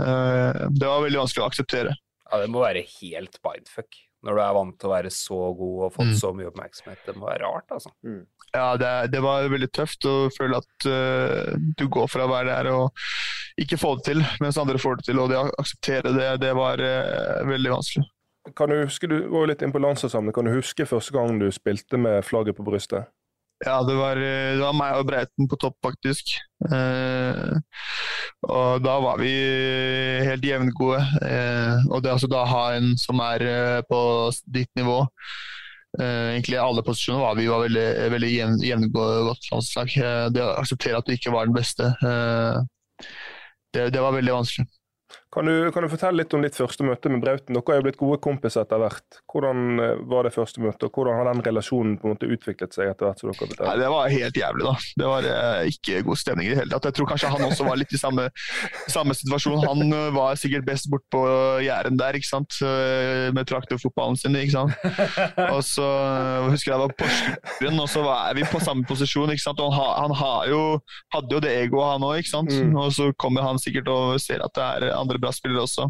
Det 0.78 0.86
var 0.86 1.02
veldig 1.02 1.18
vanskelig 1.24 1.42
å 1.42 1.48
akseptere. 1.48 1.96
Ja, 2.30 2.38
Det 2.38 2.52
må 2.54 2.62
være 2.62 2.84
helt 3.00 3.40
mindfuck 3.42 3.98
når 4.26 4.36
du 4.36 4.42
er 4.44 4.56
vant 4.56 4.76
til 4.76 4.90
å 4.90 4.92
være 4.92 5.12
så 5.14 5.38
god 5.56 5.84
og 5.86 5.94
fått 5.94 6.12
mm. 6.12 6.18
så 6.20 6.30
mye 6.36 6.50
oppmerksomhet. 6.50 7.02
Det 7.06 7.16
må 7.16 7.28
være 7.30 7.46
rart, 7.46 7.66
altså. 7.76 7.92
Mm. 8.06 8.22
Ja, 8.50 8.66
det, 8.80 8.92
det, 9.14 9.20
var 9.24 9.46
veldig 9.52 9.70
tøft 9.72 10.06
å 10.10 10.14
føle 10.34 10.60
at 10.60 10.88
uh, 10.90 11.54
du 11.78 11.86
går 11.92 12.10
fra 12.10 12.26
å 12.26 12.32
være 12.32 12.50
der 12.50 12.70
og 12.74 13.04
ikke 13.60 13.78
få 13.80 13.94
det 13.98 14.08
til, 14.10 14.24
mens 14.42 14.58
andre 14.60 14.80
får 14.82 15.00
det 15.00 15.08
til. 15.10 15.22
Og 15.22 15.30
det 15.30 15.38
å 15.38 15.46
akseptere 15.62 16.14
det, 16.16 16.30
det 16.44 16.52
var 16.58 16.82
uh, 16.82 17.46
veldig 17.48 17.76
vanskelig. 17.76 18.08
Kan 18.56 18.72
du 18.72 18.80
huske, 18.80 19.06
du 19.06 19.16
var 19.28 19.44
jo 19.44 19.48
litt 19.52 19.62
inn 19.62 19.72
på 19.72 19.82
landslagssamling, 19.82 20.34
kan 20.34 20.48
du 20.48 20.54
huske 20.54 20.88
første 20.88 21.12
gang 21.14 21.38
du 21.40 21.50
spilte 21.54 22.00
med 22.00 22.24
flagget 22.26 22.56
på 22.58 22.66
brystet? 22.66 23.08
Ja, 23.60 23.82
det 23.84 23.92
var, 23.92 24.16
det 24.16 24.62
var, 24.62 24.72
meg 24.72 24.96
og 24.96 25.06
Breiten 25.10 25.48
på 25.48 25.58
topp, 25.60 25.74
faktisk. 25.84 26.32
Eh, 26.64 27.58
og 28.48 28.80
da 28.80 28.94
var 29.04 29.20
vi 29.20 29.32
helt 30.24 30.46
jevngode. 30.48 31.02
Eh, 31.28 31.84
og 31.90 32.00
det 32.00 32.14
altså 32.14 32.30
da 32.30 32.46
ha 32.48 32.62
en 32.78 32.94
som 33.00 33.20
er 33.20 33.44
eh, 33.44 33.80
på 33.84 34.00
ditt 34.48 34.70
nivå 34.80 35.02
eh, 36.00 36.32
Egentlig 36.32 36.56
alle 36.62 36.84
posisjoner 36.86 37.20
var 37.20 37.36
vi 37.36 37.50
var 37.52 37.66
veldig, 37.66 37.86
veldig 38.16 38.32
jevn, 38.32 38.58
jevngode 38.64 39.22
godt 39.28 39.52
landslag. 39.52 39.92
Eh, 40.00 40.26
det 40.32 40.46
å 40.46 40.56
akseptere 40.62 41.02
at 41.02 41.08
du 41.10 41.16
ikke 41.18 41.36
var 41.36 41.50
den 41.50 41.60
beste, 41.60 41.92
eh, 42.00 43.08
det, 43.76 43.90
det 43.92 44.00
var 44.00 44.16
veldig 44.16 44.38
vanskelig. 44.40 44.70
Kan 45.32 45.46
du, 45.46 45.70
kan 45.70 45.84
du, 45.84 45.88
fortelle 45.92 46.24
litt 46.24 46.32
om 46.34 46.42
ditt 46.42 46.56
første 46.58 46.82
møte 46.82 47.10
med 47.12 47.20
Brauten? 47.22 47.54
Dere 47.54 47.70
har 47.70 47.76
jo 47.78 47.84
blitt 47.86 47.98
gode 48.00 48.16
kompiser 48.18 48.64
etter 48.64 48.80
hvert. 48.82 49.18
Hvordan 49.30 49.78
eh, 49.78 50.00
var 50.10 50.26
det 50.26 50.32
første 50.34 50.58
møtet, 50.58 50.88
og 50.88 50.96
hvordan 50.96 51.20
har 51.20 51.28
den 51.28 51.42
relasjonen 51.46 51.92
på 52.00 52.08
en 52.08 52.16
måte 52.16 52.26
utviklet 52.34 52.74
seg 52.74 52.90
etter 52.90 53.06
hvert? 53.06 53.22
som 53.22 53.30
dere 53.30 53.68
Nei, 53.68 53.76
Det 53.78 53.90
var 53.92 54.10
helt 54.10 54.40
jævlig, 54.40 54.64
da. 54.66 54.72
Det 54.98 55.10
var 55.12 55.28
eh, 55.30 55.70
ikke 55.70 56.00
god 56.08 56.18
stemning 56.18 56.48
i 56.48 56.50
det 56.50 56.58
hele 56.58 56.72
tatt. 56.72 56.88
Jeg 56.90 56.96
tror 56.98 57.10
kanskje 57.12 57.30
han 57.30 57.44
også 57.46 57.66
var 57.68 57.78
litt 57.78 57.94
i 57.94 58.00
samme, 58.00 58.24
samme 58.90 59.14
situasjon. 59.20 59.62
Han 59.68 59.94
uh, 59.94 60.08
var 60.16 60.40
sikkert 60.40 60.66
best 60.66 60.90
bort 60.90 61.06
på 61.14 61.22
Jæren 61.62 62.00
der, 62.00 62.18
ikke 62.18 62.30
sant. 62.32 62.58
Uh, 62.58 63.30
med 63.36 63.46
traktorfotballen 63.46 64.18
sin, 64.18 64.34
ikke 64.34 64.56
sant. 64.56 64.74
Og 65.46 65.62
så 65.62 65.86
husker 66.50 66.72
jeg 66.72 66.74
det 66.74 66.82
var 66.88 66.96
Porsgrunn, 67.04 67.78
og 67.78 67.88
så 67.92 68.02
var 68.02 68.34
vi 68.34 68.48
på 68.50 68.64
samme 68.66 68.82
posisjon, 68.88 69.30
ikke 69.30 69.46
sant. 69.46 69.62
Og 69.62 69.78
han, 69.78 70.10
han 70.10 70.50
jo, 70.50 70.60
hadde 71.14 71.38
jo 71.38 71.44
det 71.46 71.54
egoet, 71.62 71.94
han 71.94 72.10
òg, 72.10 72.18
ikke 72.24 72.34
sant. 72.34 72.50
Mm. 72.50 72.74
Og 72.82 72.90
så 72.98 73.12
kommer 73.14 73.46
han 73.46 73.62
sikkert 73.62 73.94
og 73.94 74.18
ser 74.18 74.42
at 74.42 74.58
det 74.58 74.66
er 74.66 74.98
andre 74.98 75.19
bra 75.20 75.32
spillere 75.34 75.64
også. 75.66 75.86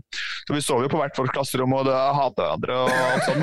Så 0.46 0.56
vi 0.56 0.62
sov 0.64 0.84
jo 0.84 0.90
på 0.92 1.00
hvert 1.00 1.16
vårt 1.18 1.32
klasserom 1.34 1.74
og 1.76 1.88
hata 1.88 2.46
hverandre 2.46 2.78
og 2.82 2.90
alt 3.06 3.26
sånt. 3.28 3.42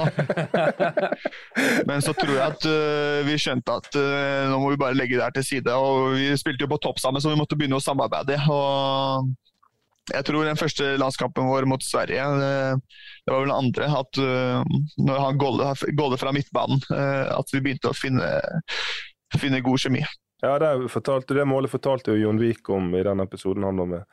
da. 0.77 1.12
Men 1.89 2.03
så 2.06 2.13
tror 2.17 2.34
jeg 2.34 2.46
at 2.46 2.70
uh, 2.70 3.25
vi 3.27 3.39
skjønte 3.41 3.79
at 3.82 3.89
uh, 3.98 4.48
nå 4.51 4.62
må 4.62 4.72
vi 4.74 4.82
bare 4.82 4.98
legge 4.98 5.17
det 5.17 5.25
her 5.25 5.36
til 5.36 5.48
side. 5.48 5.74
Og 5.75 6.17
vi 6.17 6.32
spilte 6.39 6.65
jo 6.65 6.72
på 6.72 6.82
topp 6.84 7.01
sammen, 7.03 7.24
så 7.24 7.34
vi 7.34 7.39
måtte 7.39 7.60
begynne 7.60 7.79
å 7.79 7.84
samarbeide. 7.84 8.39
og 8.51 9.36
jeg 10.08 10.24
tror 10.24 10.46
den 10.48 10.56
første 10.56 10.94
landskampen 10.96 11.50
vår 11.50 11.65
mot 11.67 11.84
Sverige, 11.84 12.24
det, 12.39 12.51
det 13.27 13.34
var 13.34 13.41
vel 13.41 13.50
den 13.51 13.58
andre, 13.58 13.89
at 13.91 14.20
når 15.03 15.17
han 15.20 15.41
gåler 16.00 16.22
fra 16.22 16.32
midtbanen, 16.32 16.79
at 16.88 17.51
vi 17.51 17.60
begynte 17.65 17.91
å 17.91 17.98
finne, 17.98 18.29
finne 19.36 19.60
god 19.65 19.84
kjemi. 19.84 20.06
Ja, 20.41 20.60
det, 20.60 20.89
fortalte, 20.89 21.34
det 21.34 21.46
målet 21.50 21.72
fortalte 21.72 22.13
jo 22.13 22.27
Jon 22.27 22.39
Vik 22.41 22.70
om 22.70 22.91
i 22.96 23.03
den 23.06 23.24
episoden 23.24 23.65
han 23.65 23.79
var 23.82 23.89
med. 23.94 24.03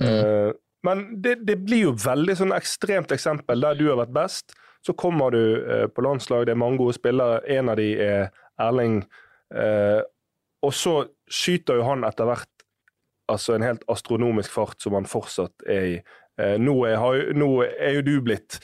Mm. 0.00 0.08
Uh, 0.08 0.50
men 0.86 1.04
det, 1.22 1.40
det, 1.46 1.58
blir 1.66 1.90
jo 1.90 1.96
veldig 2.04 2.36
sånn 2.38 2.56
ekstremt 2.56 3.12
eksempel 3.12 3.60
der 3.60 3.78
du 3.78 3.86
har 3.90 4.00
vært 4.00 4.14
best. 4.16 4.54
Så 4.86 4.94
kommer 4.96 5.34
du 5.34 5.42
eh, 5.60 5.86
på 5.92 6.04
landslag, 6.06 6.46
det 6.48 6.54
er 6.54 6.62
mange 6.62 6.80
gode 6.80 6.96
spillere. 6.96 7.42
En 7.52 7.68
av 7.68 7.76
de 7.80 7.90
er 8.00 8.30
Erling. 8.60 9.02
Eh, 9.52 10.00
og 10.64 10.72
så 10.76 10.94
skyter 11.30 11.80
jo 11.80 11.86
han 11.88 12.06
etter 12.08 12.28
hvert 12.28 12.66
altså 13.30 13.54
en 13.54 13.64
helt 13.64 13.84
astronomisk 13.92 14.50
fart 14.50 14.80
som 14.82 14.96
han 14.96 15.06
fortsatt 15.06 15.68
er 15.70 15.84
i. 15.86 15.94
Nå 16.58 16.72
er, 16.88 17.02
nå 17.36 17.48
er 17.62 17.98
jo 17.98 18.02
du 18.06 18.14
blitt 18.24 18.56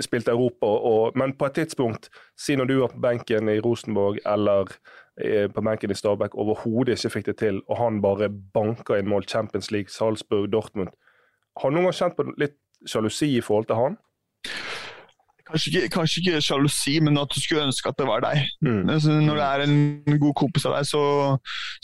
spilt 0.00 0.28
Europa, 0.28 0.66
og, 0.66 1.16
men 1.18 1.34
på 1.36 1.48
et 1.48 1.58
tidspunkt, 1.60 2.08
si 2.38 2.56
når 2.56 2.70
du 2.70 2.74
var 2.80 2.92
på 2.94 3.02
benken 3.04 3.50
i 3.52 3.58
Rosenborg 3.64 4.20
eller 4.26 4.70
eh, 5.20 5.46
på 5.52 5.64
benken 5.64 5.92
i 5.92 5.98
Stabæk, 5.98 6.36
overhodet 6.38 6.96
ikke 6.96 7.12
fikk 7.18 7.28
det 7.30 7.36
til, 7.42 7.60
og 7.68 7.80
han 7.80 8.00
bare 8.04 8.30
banker 8.30 8.98
inn 8.98 9.10
mål 9.10 9.28
Champions 9.28 9.70
League, 9.74 9.92
Salzburg, 9.92 10.50
Dortmund. 10.52 10.94
Har 11.58 11.70
du 11.70 11.78
noen 11.78 11.88
gang 11.88 11.96
kjent 11.98 12.18
på 12.18 12.26
litt 12.38 12.58
sjalusi 12.86 13.32
i 13.36 13.44
forhold 13.44 13.68
til 13.70 13.78
han? 13.78 13.96
Kanskje 15.48 15.70
ikke, 15.70 15.88
kanskje 15.94 16.20
ikke 16.20 16.40
sjalusi, 16.44 16.98
men 17.00 17.16
at 17.20 17.32
du 17.32 17.40
skulle 17.40 17.64
ønske 17.64 17.88
at 17.88 17.96
det 17.96 18.06
var 18.08 18.20
deg. 18.20 18.42
Mm. 18.60 18.82
Altså, 18.92 19.14
når 19.24 19.40
det 19.40 19.46
er 19.46 19.64
en 19.64 20.20
god 20.20 20.34
kompis 20.36 20.68
av 20.68 20.76
deg, 20.76 20.88
så 20.90 21.00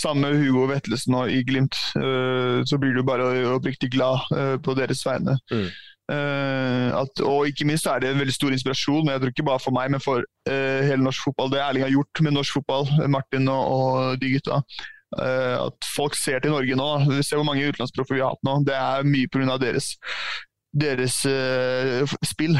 sammen 0.03 0.27
med 0.27 0.43
Hugo 0.43 0.67
Vetlesen 0.69 1.17
og 1.17 1.33
i 1.33 1.41
Glimt, 1.49 1.79
uh, 1.97 2.61
så 2.69 2.79
blir 2.81 2.93
du 2.93 3.03
bare 3.09 3.31
oppriktig 3.55 3.95
glad 3.97 4.21
uh, 4.37 4.57
på 4.61 4.77
deres 4.77 5.01
vegne. 5.09 5.39
Mm. 5.49 5.67
Uh, 6.13 6.91
at, 7.01 7.25
og 7.25 7.49
ikke 7.49 7.65
minst 7.65 7.89
er 7.89 8.05
det 8.05 8.13
en 8.13 8.21
veldig 8.21 8.37
stor 8.37 8.53
inspirasjon, 8.53 9.09
jeg 9.09 9.23
tror 9.23 9.33
ikke 9.33 9.49
bare 9.49 9.65
for 9.65 9.77
meg, 9.77 9.95
men 9.95 10.05
for 10.05 10.21
hele 10.45 11.01
norsk 11.01 11.31
fotball. 11.31 11.49
Det 11.55 11.63
Erling 11.65 11.87
har 11.87 11.95
gjort 11.95 12.21
med 12.21 12.37
norsk 12.37 12.59
fotball, 12.59 12.91
Martin 13.09 13.49
og, 13.49 13.63
og 13.65 14.21
de 14.21 14.35
gutta. 14.35 14.61
Uh, 15.19 15.67
at 15.69 15.91
folk 15.95 16.19
ser 16.19 16.43
til 16.43 16.55
Norge 16.55 16.79
nå. 16.79 16.89
Vi 17.11 17.23
ser 17.23 17.41
hvor 17.41 17.49
mange 17.49 17.67
utenlandsproffer 17.69 18.19
vi 18.19 18.25
har 18.25 18.35
hatt 18.35 18.47
nå. 18.47 18.61
Det 18.69 18.79
er 18.79 19.09
mye 19.09 19.31
pga. 19.31 19.59
deres, 19.63 19.95
deres 20.75 21.21
spill. 22.27 22.59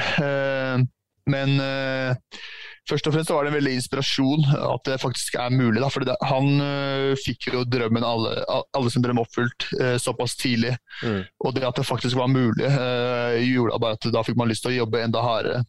men 1.27 1.57
først 2.89 3.09
og 3.09 3.15
fremst 3.15 3.33
var 3.33 3.45
det 3.45 3.53
en 3.53 3.57
veldig 3.59 3.75
inspirasjon 3.79 4.47
at 4.59 4.89
det 4.89 5.01
faktisk 5.03 5.37
er 5.41 5.55
mulig. 5.55 5.81
Da, 5.81 5.91
fordi 5.93 6.11
det, 6.11 6.17
han 6.29 6.51
uh, 6.61 7.13
fikk 7.25 7.49
jo 7.53 7.65
drømmen, 7.69 8.07
alle, 8.07 8.35
alle 8.77 8.93
sin 8.93 9.05
drøm 9.05 9.23
oppfylt 9.25 9.69
uh, 9.81 9.97
såpass 10.01 10.37
tidlig. 10.41 10.75
Mm. 11.03 11.23
Og 11.45 11.57
det 11.57 11.67
at 11.69 11.81
det 11.81 11.89
faktisk 11.89 12.21
var 12.21 12.33
mulig, 12.33 12.69
uh, 12.69 13.37
gjorde 13.41 13.81
bare 13.81 13.99
at 13.99 14.11
da 14.15 14.25
fikk 14.27 14.41
man 14.41 14.53
lyst 14.53 14.67
til 14.67 14.75
å 14.75 14.81
jobbe 14.83 15.05
enda 15.05 15.25
hardere. 15.25 15.65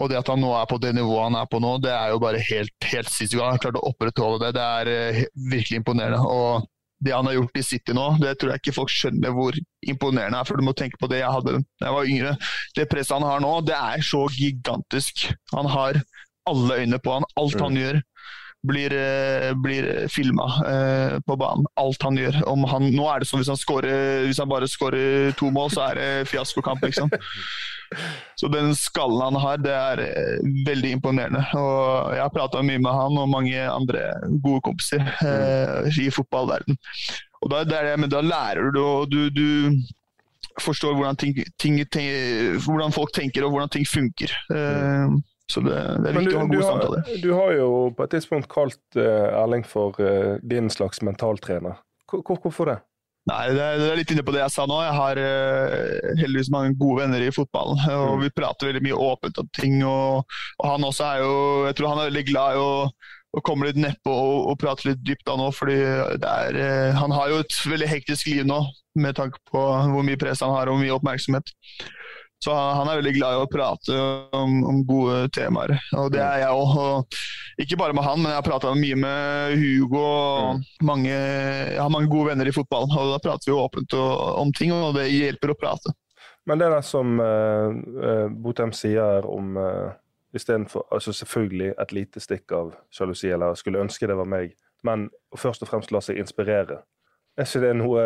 Og 0.00 0.10
det 0.10 0.18
at 0.20 0.30
han 0.32 0.40
nå 0.40 0.50
er 0.56 0.68
på 0.70 0.80
det 0.80 0.94
nivået 0.96 1.26
han 1.28 1.38
er 1.42 1.48
på 1.50 1.60
nå, 1.62 1.76
det 1.84 1.92
er 1.92 2.14
jo 2.14 2.20
bare 2.22 2.40
helt, 2.50 2.76
helt 2.88 3.10
gang. 3.12 3.44
Han 3.44 3.56
har 3.56 3.64
klart 3.66 3.80
å 3.80 3.86
opprettholde 3.90 4.46
det. 4.46 4.54
Det 4.56 4.66
er 4.66 5.24
virkelig 5.52 5.82
imponerende. 5.82 6.20
og 6.24 6.68
det 7.00 7.14
han 7.16 7.24
har 7.24 7.32
gjort 7.38 7.56
i 7.56 7.64
City 7.64 7.94
nå, 7.96 8.06
det 8.20 8.34
tror 8.36 8.50
jeg 8.52 8.60
ikke 8.60 8.76
folk 8.76 8.90
skjønner 8.92 9.32
hvor 9.32 9.56
imponerende 9.88 10.36
det 10.36 10.40
er. 10.42 10.48
For 10.48 10.60
du 10.60 10.66
må 10.66 10.74
tenke 10.76 11.00
på 11.00 11.08
det 11.08 11.22
jeg 11.22 11.32
hadde 11.32 11.54
da 11.56 11.86
jeg 11.86 11.96
var 11.96 12.10
yngre. 12.12 12.34
Det 12.76 12.88
presset 12.90 13.16
han 13.16 13.24
har 13.24 13.40
nå, 13.44 13.54
det 13.64 13.76
er 13.76 14.04
så 14.04 14.26
gigantisk. 14.36 15.30
Han 15.54 15.70
har 15.72 16.02
alle 16.50 16.80
øyne 16.82 17.00
på 17.00 17.14
han. 17.16 17.28
Alt 17.40 17.56
han 17.60 17.72
mm. 17.76 17.80
gjør 17.80 18.00
blir, 18.66 18.92
eh, 18.92 19.54
blir 19.56 20.08
filma 20.12 20.46
eh, 20.68 21.18
på 21.24 21.36
banen. 21.40 21.64
Alt 21.80 22.02
han 22.04 22.18
gjør. 22.20 22.42
Han, 22.44 22.88
nå 22.92 23.08
er 23.08 23.22
det 23.22 23.30
som 23.30 23.40
hvis 23.40 23.48
han, 23.48 23.60
scorer, 23.60 24.26
hvis 24.26 24.40
han 24.42 24.50
bare 24.50 24.68
skårer 24.68 25.32
to 25.40 25.50
mål, 25.54 25.72
så 25.72 25.88
er 25.88 26.00
det 26.00 26.28
fiaskokamp, 26.30 26.84
liksom. 26.84 27.12
Så 28.38 28.48
den 28.48 28.74
skallen 28.78 29.22
han 29.22 29.38
har, 29.42 29.60
det 29.60 29.72
er 29.74 30.02
eh, 30.04 30.50
veldig 30.66 30.92
imponerende. 30.96 31.42
Og 31.58 32.14
jeg 32.14 32.22
har 32.22 32.34
prata 32.34 32.62
mye 32.64 32.82
med 32.82 32.94
han 32.94 33.18
og 33.20 33.32
mange 33.32 33.64
andre 33.68 34.04
gode 34.44 34.62
kompiser 34.68 35.04
eh, 35.26 35.90
i 36.00 36.10
fotballverden. 36.14 36.78
Og 37.40 37.50
da, 37.52 37.64
det, 37.64 37.82
men 38.00 38.12
da 38.12 38.20
lærer 38.24 38.70
du, 38.74 38.80
og 38.84 39.10
du, 39.12 39.26
du 39.32 40.60
forstår 40.60 40.94
hvordan, 40.96 41.18
ting, 41.20 41.36
ting, 41.58 41.80
ten, 41.92 42.56
hvordan, 42.64 42.94
folk 42.94 43.12
tenker 43.16 43.46
og 43.46 43.54
hvordan 43.54 43.72
ting 43.72 43.88
funker. 43.88 44.34
Eh, 44.54 45.18
så 45.50 45.62
det, 45.64 45.74
det, 45.74 46.12
er 46.12 46.18
viktig 46.20 46.30
du, 46.30 46.36
å 46.36 46.42
ha 46.42 46.50
gode 46.50 46.66
samtaler. 46.66 47.14
Du 47.24 47.30
har 47.34 47.54
jo 47.56 47.70
på 47.96 48.06
et 48.06 48.12
tidspunkt 48.14 48.46
kalt 48.52 48.78
uh, 48.94 49.42
Erling 49.42 49.64
for 49.66 49.96
uh, 49.98 50.36
din 50.46 50.70
slags 50.70 51.02
mentaltrener. 51.02 51.80
Hvorfor 52.10 52.70
det? 52.70 52.76
Nei, 53.30 53.44
det 53.54 53.62
er, 53.62 53.98
litt 53.98 54.10
inne 54.10 54.24
på 54.26 54.34
det 54.34 54.42
jeg 54.42 54.54
sa 54.54 54.66
nå. 54.66 54.80
Jeg 54.82 54.96
har 54.96 55.20
uh, 55.22 56.10
heldigvis 56.18 56.50
mange 56.50 56.74
gode 56.80 57.04
venner 57.04 57.22
i 57.22 57.30
fotballen. 57.34 57.78
og 58.00 58.18
mm. 58.18 58.24
Vi 58.24 58.34
prater 58.34 58.70
veldig 58.70 58.82
mye 58.88 58.98
åpent 59.10 59.40
om 59.42 59.48
ting. 59.56 59.78
Og, 59.86 60.26
og, 60.58 60.66
han 60.66 60.86
også 60.88 61.06
er 61.06 61.24
jo 61.24 61.32
Jeg 61.68 61.78
tror 61.78 61.92
han 61.92 62.02
er 62.02 62.10
veldig 62.10 62.26
glad 62.32 62.58
i 62.58 62.64
å, 62.64 62.70
og 63.30 63.44
komme 63.46 63.68
litt 63.68 63.78
nedpå 63.78 64.10
og, 64.10 64.36
og 64.50 64.58
prate 64.58 64.88
litt 64.88 65.02
dypt 65.06 65.26
da 65.28 65.36
nå. 65.38 65.50
fordi 65.54 65.78
er, 65.78 66.58
eh, 66.58 66.98
Han 66.98 67.14
har 67.14 67.30
jo 67.30 67.40
et 67.44 67.58
veldig 67.70 67.90
hektisk 67.90 68.30
liv 68.32 68.46
nå, 68.48 68.58
med 68.98 69.14
tanke 69.18 69.38
på 69.52 69.62
hvor 69.92 70.06
mye 70.06 70.18
press 70.18 70.42
han 70.42 70.54
har 70.56 70.66
og 70.66 70.76
hvor 70.76 70.82
mye 70.82 70.96
oppmerksomhet. 70.96 71.54
Så 72.40 72.54
han 72.56 72.88
er 72.88 73.00
veldig 73.02 73.12
glad 73.18 73.36
i 73.36 73.40
å 73.42 73.48
prate 73.52 73.96
om, 74.36 74.54
om 74.64 74.78
gode 74.88 75.26
temaer, 75.36 75.74
og 75.92 76.08
det 76.14 76.22
er 76.24 76.46
jeg 76.46 76.56
òg. 76.56 77.18
Ikke 77.60 77.76
bare 77.76 77.92
med 77.96 78.06
han, 78.06 78.22
men 78.22 78.32
jeg 78.32 78.38
har 78.38 78.46
prata 78.46 78.70
mye 78.72 78.96
med 78.96 79.56
Hugo. 79.60 80.00
og 80.00 80.60
mm. 80.60 80.62
mange, 80.88 81.12
Jeg 81.12 81.80
har 81.82 81.92
mange 81.92 82.08
gode 82.08 82.30
venner 82.30 82.48
i 82.48 82.54
fotballen, 82.56 82.94
og 82.96 83.12
da 83.12 83.18
prater 83.20 83.50
vi 83.50 83.58
åpent 83.58 83.96
om 84.00 84.52
ting, 84.56 84.72
og 84.72 84.96
det 84.96 85.10
hjelper 85.12 85.52
å 85.52 85.58
prate. 85.60 85.92
Men 86.48 86.58
det 86.58 86.70
er 86.70 86.78
det 86.78 86.86
som 86.88 87.20
uh, 87.20 88.32
Botheim 88.32 88.72
sier 88.72 89.28
om 89.28 89.58
uh, 89.60 89.92
istedenfor 90.32 90.86
altså 90.90 91.12
Selvfølgelig 91.12 91.74
et 91.76 91.92
lite 91.92 92.24
stikk 92.24 92.54
av 92.56 92.72
sjalusi, 92.94 93.28
eller 93.28 93.58
skulle 93.60 93.82
ønske 93.84 94.08
det 94.08 94.16
var 94.16 94.28
meg, 94.28 94.56
men 94.86 95.10
først 95.36 95.66
og 95.66 95.68
fremst 95.68 95.92
la 95.92 96.00
seg 96.00 96.18
inspirere. 96.22 96.80
Er 97.36 97.46
ikke 97.46 97.62
det 97.66 97.74
noe 97.78 98.04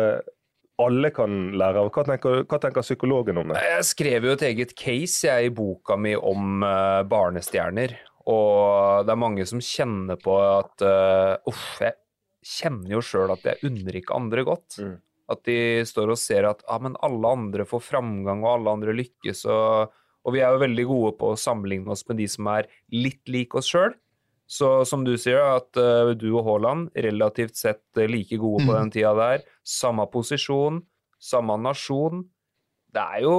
alle 0.81 1.11
kan 1.15 1.35
lære 1.55 1.81
av. 1.81 1.91
Hva 1.93 2.03
tenker, 2.07 2.41
hva 2.49 2.59
tenker, 2.61 2.85
psykologen 2.85 3.39
om 3.41 3.53
det? 3.53 3.61
Jeg 3.63 3.87
skrev 3.91 4.27
jo 4.27 4.35
et 4.35 4.45
eget 4.49 4.75
case 4.77 5.27
jeg, 5.27 5.47
i 5.47 5.53
boka 5.55 5.97
mi 5.99 6.15
om 6.17 6.65
uh, 6.65 7.03
barnestjerner. 7.07 7.95
Og 8.31 9.05
det 9.05 9.13
er 9.13 9.21
mange 9.21 9.45
som 9.47 9.61
kjenner 9.61 10.19
på 10.19 10.35
at 10.41 10.83
uh, 10.83 11.37
Uff, 11.49 11.77
jeg 11.83 11.95
kjenner 12.45 12.95
jo 12.97 13.03
sjøl 13.05 13.33
at 13.33 13.45
jeg 13.45 13.69
unner 13.69 13.99
ikke 13.99 14.17
andre 14.17 14.45
godt. 14.47 14.79
Mm. 14.81 14.95
At 15.31 15.45
de 15.47 15.59
står 15.89 16.13
og 16.13 16.21
ser 16.21 16.45
at 16.49 16.61
ah, 16.69 16.81
men 16.83 16.97
alle 17.05 17.31
andre 17.37 17.65
får 17.65 17.81
framgang, 17.87 18.43
og 18.45 18.51
alle 18.59 18.75
andre 18.77 18.97
lykkes. 18.97 19.45
Og, 19.49 19.93
og 20.25 20.35
vi 20.35 20.43
er 20.43 20.53
jo 20.53 20.65
veldig 20.65 20.87
gode 20.89 21.13
på 21.21 21.31
å 21.33 21.39
sammenligne 21.39 21.95
oss 21.95 22.05
med 22.09 22.19
de 22.21 22.27
som 22.29 22.51
er 22.53 22.69
litt 22.93 23.23
lik 23.31 23.57
oss 23.57 23.71
sjøl. 23.71 23.95
Så 24.45 24.69
som 24.85 25.05
du 25.05 25.15
sier, 25.17 25.41
at 25.41 25.79
uh, 25.79 26.13
du 26.13 26.29
og 26.35 26.45
Haaland 26.45 26.91
relativt 26.93 27.57
sett 27.57 27.83
uh, 27.97 28.05
like 28.05 28.37
gode 28.37 28.65
på 28.65 28.71
mm. 28.71 28.77
den 28.77 28.93
tida 28.93 29.15
der. 29.17 29.45
Samme 29.65 30.05
posisjon, 30.11 30.83
samme 31.21 31.57
nasjon. 31.63 32.23
Det 32.93 33.01
er 33.01 33.25
jo 33.25 33.35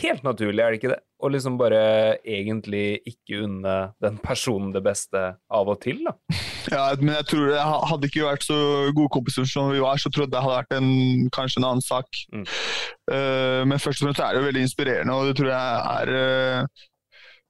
helt 0.00 0.24
naturlig, 0.24 0.62
er 0.62 0.72
det 0.72 0.80
ikke 0.80 0.92
det? 0.92 1.02
Å 1.18 1.28
liksom 1.32 1.56
bare 1.58 1.80
egentlig 2.22 3.00
ikke 3.08 3.40
unne 3.46 3.76
den 4.04 4.18
personen 4.22 4.70
det 4.74 4.84
beste 4.86 5.22
av 5.34 5.70
og 5.72 5.80
til, 5.84 6.04
da. 6.06 6.16
Ja, 6.68 6.90
men 7.00 7.14
jeg 7.14 7.24
tror 7.30 7.46
det 7.48 7.60
hadde 7.64 8.08
ikke 8.10 8.26
vært 8.26 8.44
så 8.44 8.58
gode 8.92 9.08
kompiser 9.14 9.46
som 9.48 9.70
vi 9.72 9.80
var, 9.80 9.96
så 9.96 10.10
trodde 10.12 10.28
jeg 10.28 10.34
det 10.34 10.42
hadde 10.44 10.58
vært 10.58 10.74
en, 10.76 10.90
kanskje 11.32 11.62
en 11.62 11.66
annen 11.70 11.84
sak. 11.84 12.20
Mm. 12.28 12.44
Uh, 13.08 13.62
men 13.70 13.80
først 13.80 14.02
og 14.02 14.08
fremst 14.10 14.20
er 14.20 14.34
det 14.36 14.42
jo 14.42 14.48
veldig 14.50 14.64
inspirerende, 14.66 15.16
og 15.16 15.30
det 15.30 15.38
tror 15.38 15.48
jeg 15.48 15.78
er 15.94 16.66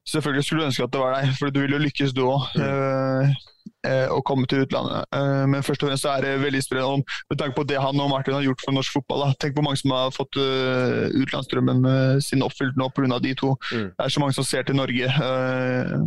Selvfølgelig 0.08 0.44
skulle 0.44 0.64
du 0.64 0.70
ønske 0.70 0.86
at 0.86 0.92
det 0.94 1.00
var 1.02 1.14
deg, 1.18 1.30
for 1.36 1.52
du 1.52 1.60
vil 1.60 1.76
jo 1.76 1.84
lykkes 1.84 2.14
du 2.16 2.24
òg. 2.24 2.44
Mm. 2.56 2.64
Uh, 2.64 3.54
uh, 3.84 4.08
å 4.16 4.20
komme 4.26 4.48
til 4.48 4.64
utlandet. 4.64 5.04
Uh, 5.12 5.44
men 5.52 5.64
først 5.66 5.84
og 5.84 5.90
fremst 5.90 6.08
er 6.08 6.24
det 6.24 6.34
veldig 6.42 6.62
inspirerende 6.62 7.18
med 7.28 7.40
tanke 7.40 7.56
på 7.58 7.66
det 7.68 7.80
han 7.82 8.00
og 8.00 8.10
Martin 8.12 8.38
har 8.38 8.46
gjort 8.46 8.64
for 8.64 8.76
norsk 8.76 8.96
fotball. 8.96 9.26
Da. 9.26 9.38
Tenk 9.42 9.56
på 9.58 9.64
mange 9.66 9.80
som 9.82 9.92
har 9.92 10.14
fått 10.14 10.38
utenlandsdrømmen 10.38 11.88
sin 12.24 12.44
oppfylt 12.46 12.78
nå 12.80 12.88
pga. 12.96 13.18
de 13.24 13.34
to. 13.36 13.54
Mm. 13.72 13.90
Det 13.92 14.06
er 14.06 14.14
så 14.14 14.22
mange 14.22 14.36
som 14.36 14.46
ser 14.46 14.64
til 14.64 14.78
Norge. 14.78 15.10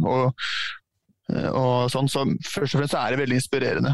og, 0.01 0.33
og 1.51 1.91
sånn, 1.93 2.09
så 2.09 2.25
først 2.47 2.75
og 2.75 2.81
fremst 2.81 2.97
er 2.97 3.13
det 3.13 3.21
veldig 3.21 3.37
inspirerende. 3.37 3.93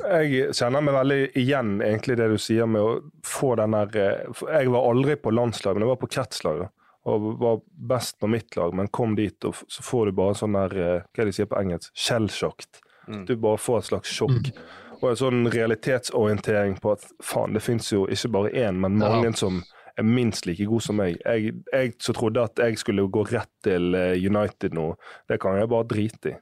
Jeg 0.00 0.54
kjenner 0.56 0.80
meg 0.80 0.94
veldig 0.96 1.18
igjen 1.36 1.74
egentlig 1.84 2.16
det 2.16 2.30
du 2.32 2.38
sier 2.40 2.70
med 2.70 2.80
å 2.80 2.94
få 3.26 3.50
den 3.60 3.74
der 3.76 3.98
Jeg 3.98 4.70
var 4.72 4.86
aldri 4.88 5.18
på 5.20 5.34
landslag, 5.34 5.74
men 5.74 5.84
jeg 5.84 5.92
var 5.92 6.00
på 6.00 6.12
kretslag 6.14 6.64
og 7.04 7.26
var 7.40 7.60
best 7.88 8.18
på 8.20 8.30
mitt 8.32 8.56
lag, 8.56 8.74
men 8.76 8.88
kom 8.88 9.14
dit, 9.18 9.36
og 9.44 9.58
så 9.68 9.84
får 9.84 10.08
du 10.08 10.16
bare 10.20 10.36
sånn 10.38 10.56
der 10.56 10.76
eh, 10.78 11.04
Hva 11.04 11.20
er 11.20 11.28
det 11.28 11.34
de 11.34 11.36
sier 11.36 11.50
på 11.50 11.60
engelsk? 11.60 11.92
Shell-shocked. 11.92 12.80
Mm. 13.08 13.26
Du 13.28 13.36
bare 13.36 13.60
får 13.60 13.82
et 13.82 13.90
slags 13.90 14.14
sjokk. 14.16 14.48
Mm. 14.48 14.64
Og 15.02 15.10
en 15.10 15.20
sånn 15.20 15.40
realitetsorientering 15.52 16.78
på 16.80 16.94
at 16.94 17.04
faen, 17.22 17.56
det 17.56 17.64
fins 17.64 17.90
jo 17.92 18.06
ikke 18.08 18.30
bare 18.38 18.54
én, 18.56 18.80
men 18.80 18.96
mange 19.02 19.28
ja. 19.28 19.36
som 19.36 19.60
er 20.00 20.06
minst 20.08 20.48
like 20.48 20.64
god 20.66 20.82
som 20.86 20.98
meg. 20.98 21.18
Jeg, 21.20 21.52
jeg 21.70 21.92
så 22.02 22.14
trodde 22.16 22.46
at 22.48 22.58
jeg 22.58 22.80
skulle 22.80 23.06
gå 23.12 23.26
rett 23.28 23.52
til 23.66 23.94
eh, 23.98 24.16
United 24.16 24.74
nå, 24.74 24.94
det 25.30 25.38
kan 25.42 25.60
jeg 25.60 25.70
bare 25.70 25.90
drite 25.90 26.32
i. 26.32 26.38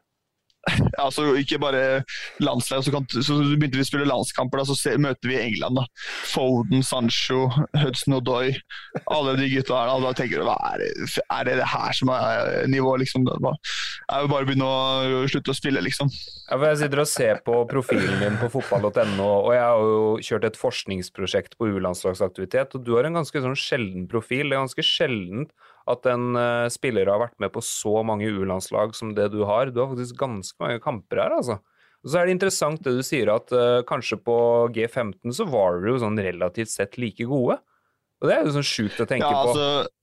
altså 1.05 1.33
Ikke 1.41 1.59
bare 1.63 2.03
landslag, 2.43 2.85
så, 2.87 2.93
kan, 2.95 3.07
så 3.11 3.39
begynte 3.43 3.79
vi 3.79 3.85
å 3.85 3.89
spille 3.89 4.09
landskamper. 4.09 4.63
Da, 4.63 4.67
så 4.69 4.77
se, 4.79 4.95
møter 5.01 5.31
vi 5.31 5.41
England. 5.41 5.81
da. 5.81 5.87
Foden, 6.31 6.85
Sancho, 6.87 7.49
Hudson 7.83 8.19
Odoi. 8.19 8.53
Alle 9.11 9.37
de 9.41 9.51
gutta 9.53 9.79
her. 9.79 9.91
Da, 9.91 9.99
da 10.07 10.15
tenker 10.19 10.43
du 10.43 10.47
hva 10.49 10.57
er 10.73 10.85
det, 10.85 10.93
er 11.23 11.49
det 11.49 11.59
det 11.63 11.71
her 11.73 11.99
som 11.99 12.13
er 12.15 12.69
nivået? 12.71 13.03
liksom? 13.03 13.27
Det 13.27 13.35
er 13.35 14.25
jo 14.25 14.31
bare 14.31 14.47
å 14.47 14.49
begynne 14.49 14.69
å 14.69 15.27
slutte 15.31 15.53
å 15.53 15.57
spille, 15.57 15.83
liksom. 15.85 16.11
Ja, 16.49 16.59
for 16.59 16.69
Jeg 16.69 16.83
sitter 16.83 17.03
og 17.03 17.11
ser 17.11 17.43
på 17.47 17.59
profilen 17.71 18.23
din 18.23 18.39
på 18.41 18.51
fotball.no, 18.53 19.29
og 19.47 19.53
jeg 19.55 19.65
har 19.65 19.83
jo 19.83 20.09
kjørt 20.29 20.49
et 20.51 20.61
forskningsprosjekt 20.61 21.57
på 21.59 21.71
U-landslagsaktivitet, 21.73 22.77
og 22.77 22.87
du 22.87 22.95
har 22.97 23.09
en 23.09 23.21
ganske 23.21 23.45
sånn 23.45 23.59
sjelden 23.59 24.09
profil. 24.11 24.51
Det 24.51 24.59
er 24.59 24.67
ganske 24.67 24.87
sjeldent 24.87 25.55
at 25.91 26.09
en 26.11 26.37
uh, 26.39 26.71
spiller 26.73 27.11
har 27.11 27.21
vært 27.23 27.39
med 27.43 27.53
på 27.55 27.63
så 27.65 28.03
mange 28.07 28.29
U-landslag 28.31 28.95
som 28.99 29.15
det 29.17 29.31
du 29.35 29.43
har. 29.49 29.73
Du 29.73 29.83
har 29.83 29.91
faktisk 29.93 30.21
ganske 30.21 30.63
mange 30.63 30.83
kamper 30.85 31.25
her, 31.25 31.37
altså. 31.41 31.59
Og 32.03 32.11
så 32.11 32.19
er 32.19 32.27
det 32.27 32.37
interessant 32.37 32.83
det 32.83 32.97
du 32.97 33.03
sier, 33.07 33.31
at 33.31 33.53
uh, 33.55 33.81
kanskje 33.87 34.19
på 34.23 34.37
G15 34.75 35.35
så 35.37 35.47
var 35.51 35.79
du 35.81 35.93
jo 35.93 35.99
sånn 36.03 36.19
relativt 36.19 36.73
sett 36.73 36.99
like 36.99 37.27
gode. 37.31 37.59
Og 38.23 38.31
det 38.31 38.37
er 38.37 38.47
jo 38.47 38.55
sånn 38.59 38.67
sjukt 38.67 39.03
å 39.03 39.09
tenke 39.09 39.27
ja, 39.27 39.43
altså, 39.43 39.67
på. 39.83 39.99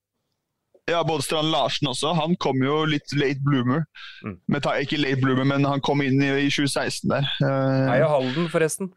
Ja, 0.89 1.03
både 1.05 1.23
Strand 1.23 1.51
Larsen 1.53 1.91
også. 1.91 2.15
Han 2.17 2.35
kom 2.41 2.63
jo 2.65 2.81
litt 2.89 3.13
late 3.15 3.43
bloomer. 3.45 3.85
Mm. 4.25 4.39
Men, 4.49 4.67
ikke 4.81 4.99
late 4.99 5.21
bloomer, 5.21 5.47
men 5.47 5.67
han 5.67 5.83
kom 5.85 6.01
inn 6.03 6.17
i, 6.23 6.31
i 6.47 6.49
2016 6.49 7.11
der. 7.11 7.29
Uh, 7.43 7.91
Heia 7.91 8.09
Halden, 8.11 8.49
forresten. 8.51 8.91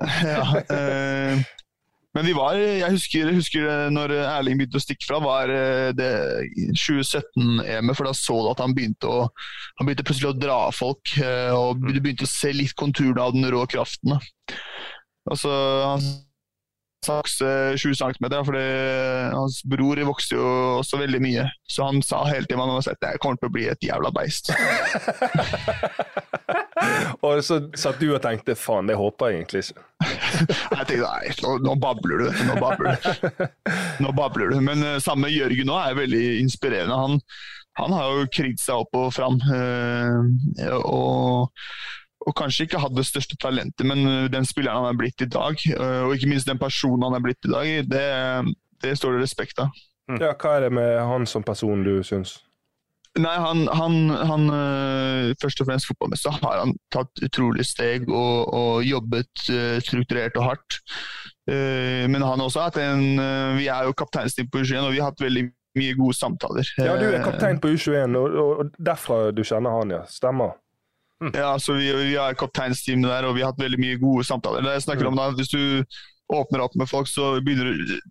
ja, 0.24 0.42
uh, 0.72 1.44
men 2.16 2.26
vi 2.26 2.32
var, 2.34 2.56
jeg 2.58 2.90
husker, 2.90 3.28
jeg 3.28 3.38
husker 3.38 3.90
når 3.94 4.10
Erling 4.18 4.58
begynte 4.58 4.80
å 4.80 4.82
stikke 4.82 5.06
fra, 5.06 5.20
var 5.22 5.50
eh, 5.54 5.90
det 5.94 6.08
2017-EM-et. 6.74 7.94
For 7.94 8.08
da 8.08 8.14
så 8.18 8.34
du 8.40 8.48
at 8.50 8.62
han 8.64 8.74
begynte, 8.74 9.06
å, 9.06 9.28
han 9.78 9.86
begynte 9.86 10.02
plutselig 10.08 10.32
å 10.32 10.38
dra 10.38 10.56
folk. 10.74 11.12
Eh, 11.22 11.52
og 11.54 11.78
Du 11.84 12.00
begynte 12.00 12.26
å 12.26 12.32
se 12.32 12.50
litt 12.56 12.74
konturene 12.78 13.22
av 13.28 13.34
den 13.36 13.46
rå 13.54 13.62
kraften. 13.70 14.18
Altså, 15.30 15.50
han 15.86 16.02
sakse 17.06 17.46
20 17.78 17.94
cm, 18.02 18.26
for 18.44 18.58
hans 18.58 19.62
bror 19.70 20.02
vokste 20.10 20.34
jo 20.34 20.48
også 20.80 20.98
veldig 21.04 21.22
mye. 21.22 21.46
Så 21.70 21.86
han 21.86 22.02
sa 22.04 22.26
hele 22.26 22.46
tiden 22.50 22.74
at 22.74 22.90
jeg 22.90 23.22
kommer 23.22 23.38
til 23.38 23.48
å 23.52 23.54
bli 23.54 23.70
et 23.70 23.86
jævla 23.86 24.10
beist. 24.18 24.50
og 27.26 27.44
så 27.44 27.60
satt 27.78 28.00
du 28.00 28.08
og 28.10 28.22
tenkte 28.24 28.56
faen, 28.58 28.90
det 28.90 28.98
håper 28.98 29.30
jeg 29.30 29.40
egentlig 29.40 29.62
ikke. 29.66 29.86
jeg 30.78 30.88
tenkte 30.88 31.04
nei, 31.04 31.36
nå, 31.44 31.54
nå, 31.66 31.76
babler 31.82 32.24
du, 32.24 32.42
nå 32.48 32.58
babler 32.60 32.98
du. 32.98 33.46
Nå 34.04 34.12
babler 34.16 34.52
du. 34.54 34.58
Men 34.70 34.84
uh, 34.86 34.98
samme 35.02 35.32
Jørgen 35.32 35.72
òg 35.72 35.86
er 35.86 36.02
veldig 36.02 36.26
inspirerende. 36.40 36.98
Han, 37.04 37.22
han 37.80 37.96
har 37.96 38.10
jo 38.10 38.28
kriget 38.32 38.62
seg 38.62 38.84
opp 38.84 39.00
og 39.00 39.10
fram. 39.16 39.40
Uh, 39.46 40.76
og 40.82 41.50
og 42.28 42.34
kanskje 42.36 42.66
ikke 42.66 42.80
hatt 42.82 42.92
det 42.96 43.06
største 43.08 43.36
talentet, 43.40 43.80
men 43.88 44.04
øh, 44.04 44.26
den 44.32 44.44
spilleren 44.44 44.82
han 44.84 44.92
er 44.92 44.98
blitt 44.98 45.22
i 45.24 45.28
dag, 45.30 45.56
uh, 45.72 46.02
og 46.04 46.12
ikke 46.12 46.28
minst 46.28 46.48
den 46.50 46.60
personen 46.60 47.06
han 47.06 47.16
er 47.16 47.22
blitt 47.24 47.48
i 47.48 47.52
dag, 47.52 47.70
det, 47.88 48.02
det 48.84 48.92
står 48.98 49.16
det 49.16 49.22
respekt 49.24 49.62
av. 49.64 49.72
Mm. 50.10 50.18
Ja, 50.20 50.34
Hva 50.34 50.56
er 50.56 50.66
det 50.66 50.72
med 50.76 50.98
han 51.06 51.24
som 51.30 51.46
person 51.46 51.84
du 51.86 51.94
syns? 52.04 52.36
Nei, 53.18 53.36
han, 53.42 53.64
han, 53.74 53.94
han, 54.30 54.44
øh, 54.54 55.32
Først 55.42 55.60
og 55.60 55.66
fremst 55.66 55.88
fotballmessig 55.88 56.30
har 56.36 56.60
han 56.62 56.76
tatt 56.94 57.24
utrolig 57.26 57.66
steg 57.66 58.06
og, 58.06 58.52
og 58.54 58.84
jobbet 58.86 59.46
strukturert 59.82 60.38
og 60.38 60.52
hardt. 60.52 60.80
Men 61.50 62.22
han 62.22 62.38
også 62.44 62.68
hatt 62.68 62.76
en 62.78 63.18
Vi 63.56 63.64
er 63.66 63.88
jo 63.88 63.94
kapteinsteam 63.98 64.46
på 64.52 64.60
U21, 64.60 64.84
og 64.84 64.92
vi 64.92 65.00
har 65.00 65.08
hatt 65.10 65.24
veldig 65.24 65.42
mye 65.78 65.96
gode 65.98 66.14
samtaler. 66.14 66.68
Ja, 66.78 66.96
du 66.98 67.08
er 67.08 67.22
kaptein 67.24 67.58
på 67.62 67.72
U21, 67.74 68.16
og, 68.18 68.36
og 68.38 68.74
derfra 68.78 69.20
du 69.34 69.42
kjenner 69.46 69.74
han, 69.80 69.94
ja. 69.94 70.02
Stemmer? 70.10 70.54
Mm. 71.20 71.34
Ja, 71.36 71.58
så 71.58 71.76
vi, 71.76 71.90
vi 71.92 72.16
har 72.16 72.36
kapteinsteamet 72.38 73.10
der, 73.10 73.28
og 73.28 73.36
vi 73.36 73.44
har 73.44 73.52
hatt 73.52 73.60
veldig 73.60 73.80
mye 73.80 73.98
gode 74.00 74.24
samtaler. 74.24 74.64
Det 74.64 74.78
jeg 74.78 74.86
snakker 74.86 75.06
mm. 75.06 75.12
om 75.12 75.20
da, 75.20 75.28
Hvis 75.36 75.52
du 75.52 75.62
åpner 76.30 76.62
opp 76.64 76.76
med 76.78 76.88
folk, 76.90 77.08
så 77.10 77.32
du, 77.42 77.50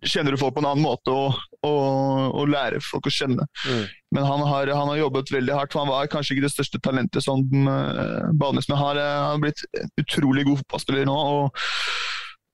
kjenner 0.03 0.35
du 0.35 0.39
folk 0.39 0.55
på 0.57 0.63
en 0.63 0.69
annen 0.69 0.83
måte 0.83 1.13
og, 1.13 1.39
og, 1.65 2.35
og 2.35 2.51
lærer 2.51 2.83
folk 2.83 3.07
å 3.07 3.13
kjenne. 3.13 3.47
Mm. 3.63 3.85
Men 4.15 4.27
han 4.27 4.43
har, 4.49 4.71
han 4.73 4.91
har, 4.91 4.99
jobbet 4.99 5.31
veldig 5.31 5.55
hardt. 5.55 5.74
for 5.74 5.85
Han 5.85 5.91
var 5.91 6.09
kanskje 6.11 6.35
ikke 6.35 6.48
det 6.48 6.53
største 6.55 6.81
talentet 6.83 7.24
som 7.25 7.44
uh, 7.70 8.29
Banes, 8.33 8.70
men 8.70 8.81
har, 8.81 9.00
uh, 9.00 9.31
har 9.31 9.44
blitt 9.44 9.63
utrolig 10.01 10.48
god 10.50 10.63
fotballspiller 10.63 11.07
nå. 11.09 11.15
og 11.15 11.65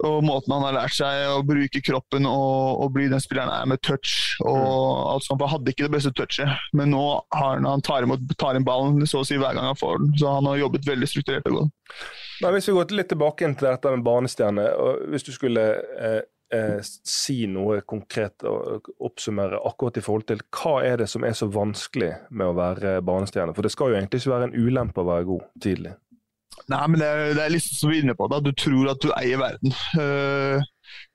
og 0.03 0.23
måten 0.27 0.51
han 0.51 0.65
har 0.65 0.75
lært 0.75 0.95
seg 0.97 1.29
å 1.31 1.43
bruke 1.47 1.79
kroppen 1.85 2.27
og, 2.27 2.81
og 2.83 2.91
bli 2.97 3.07
den 3.11 3.23
spilleren 3.23 3.53
er 3.53 3.69
med 3.69 3.81
touch. 3.85 4.35
og 4.43 4.59
mm. 4.59 5.05
alt 5.13 5.27
sånt, 5.27 5.41
Han 5.45 5.53
hadde 5.53 5.71
ikke 5.71 5.87
det 5.87 5.95
beste 5.95 6.11
touchet, 6.17 6.51
men 6.75 6.91
nå 6.91 7.03
har 7.31 7.55
han, 7.55 7.69
han 7.69 7.85
tar, 7.85 8.03
imot, 8.03 8.27
tar 8.39 8.59
inn 8.59 8.67
ballen 8.67 9.05
så 9.07 9.23
å 9.23 9.27
si 9.27 9.39
hver 9.39 9.55
gang 9.55 9.69
han 9.71 9.79
får 9.79 9.99
den. 10.01 10.13
Så 10.19 10.35
han 10.37 10.51
har 10.51 10.61
jobbet 10.65 10.87
veldig 10.89 11.09
strukturert 11.09 11.49
og 11.51 11.59
godt. 11.61 11.99
Men 12.43 12.55
hvis 12.55 12.67
vi 12.69 12.75
går 12.75 12.95
litt 12.97 13.11
tilbake 13.13 13.51
til 13.55 13.69
dette 13.69 13.91
med 13.95 14.03
banestjerne, 14.05 14.69
og 14.75 15.05
hvis 15.13 15.23
du 15.23 15.31
skulle 15.31 15.63
eh, 15.95 16.21
eh, 16.53 16.79
si 16.83 17.45
noe 17.47 17.79
konkret 17.87 18.43
og 18.47 18.89
oppsummere 18.99 19.61
akkurat 19.69 19.99
i 19.99 20.03
forhold 20.03 20.27
til 20.29 20.43
hva 20.57 20.77
er 20.85 20.99
det 21.01 21.07
som 21.11 21.23
er 21.23 21.37
så 21.37 21.47
vanskelig 21.51 22.11
med 22.29 22.51
å 22.51 22.57
være 22.57 22.97
banestjerne? 23.05 23.55
For 23.55 23.65
det 23.65 23.71
skal 23.73 23.93
jo 23.93 23.99
egentlig 23.99 24.23
ikke 24.23 24.35
være 24.35 24.49
en 24.51 24.57
ulempe 24.59 25.03
å 25.03 25.09
være 25.09 25.29
god 25.31 25.47
tidlig. 25.63 25.95
Nei, 26.71 26.85
men 26.89 27.01
det 27.01 27.09
det 27.37 27.43
er 27.43 27.51
liksom 27.53 27.77
som 27.77 27.91
vi 27.91 27.99
er 27.99 28.07
inne 28.07 28.15
på. 28.17 28.29
Da. 28.31 28.41
Du 28.41 28.53
tror 28.57 28.93
at 28.93 29.03
du 29.03 29.11
eier 29.17 29.41
verden. 29.41 29.75
Uh, 29.97 30.63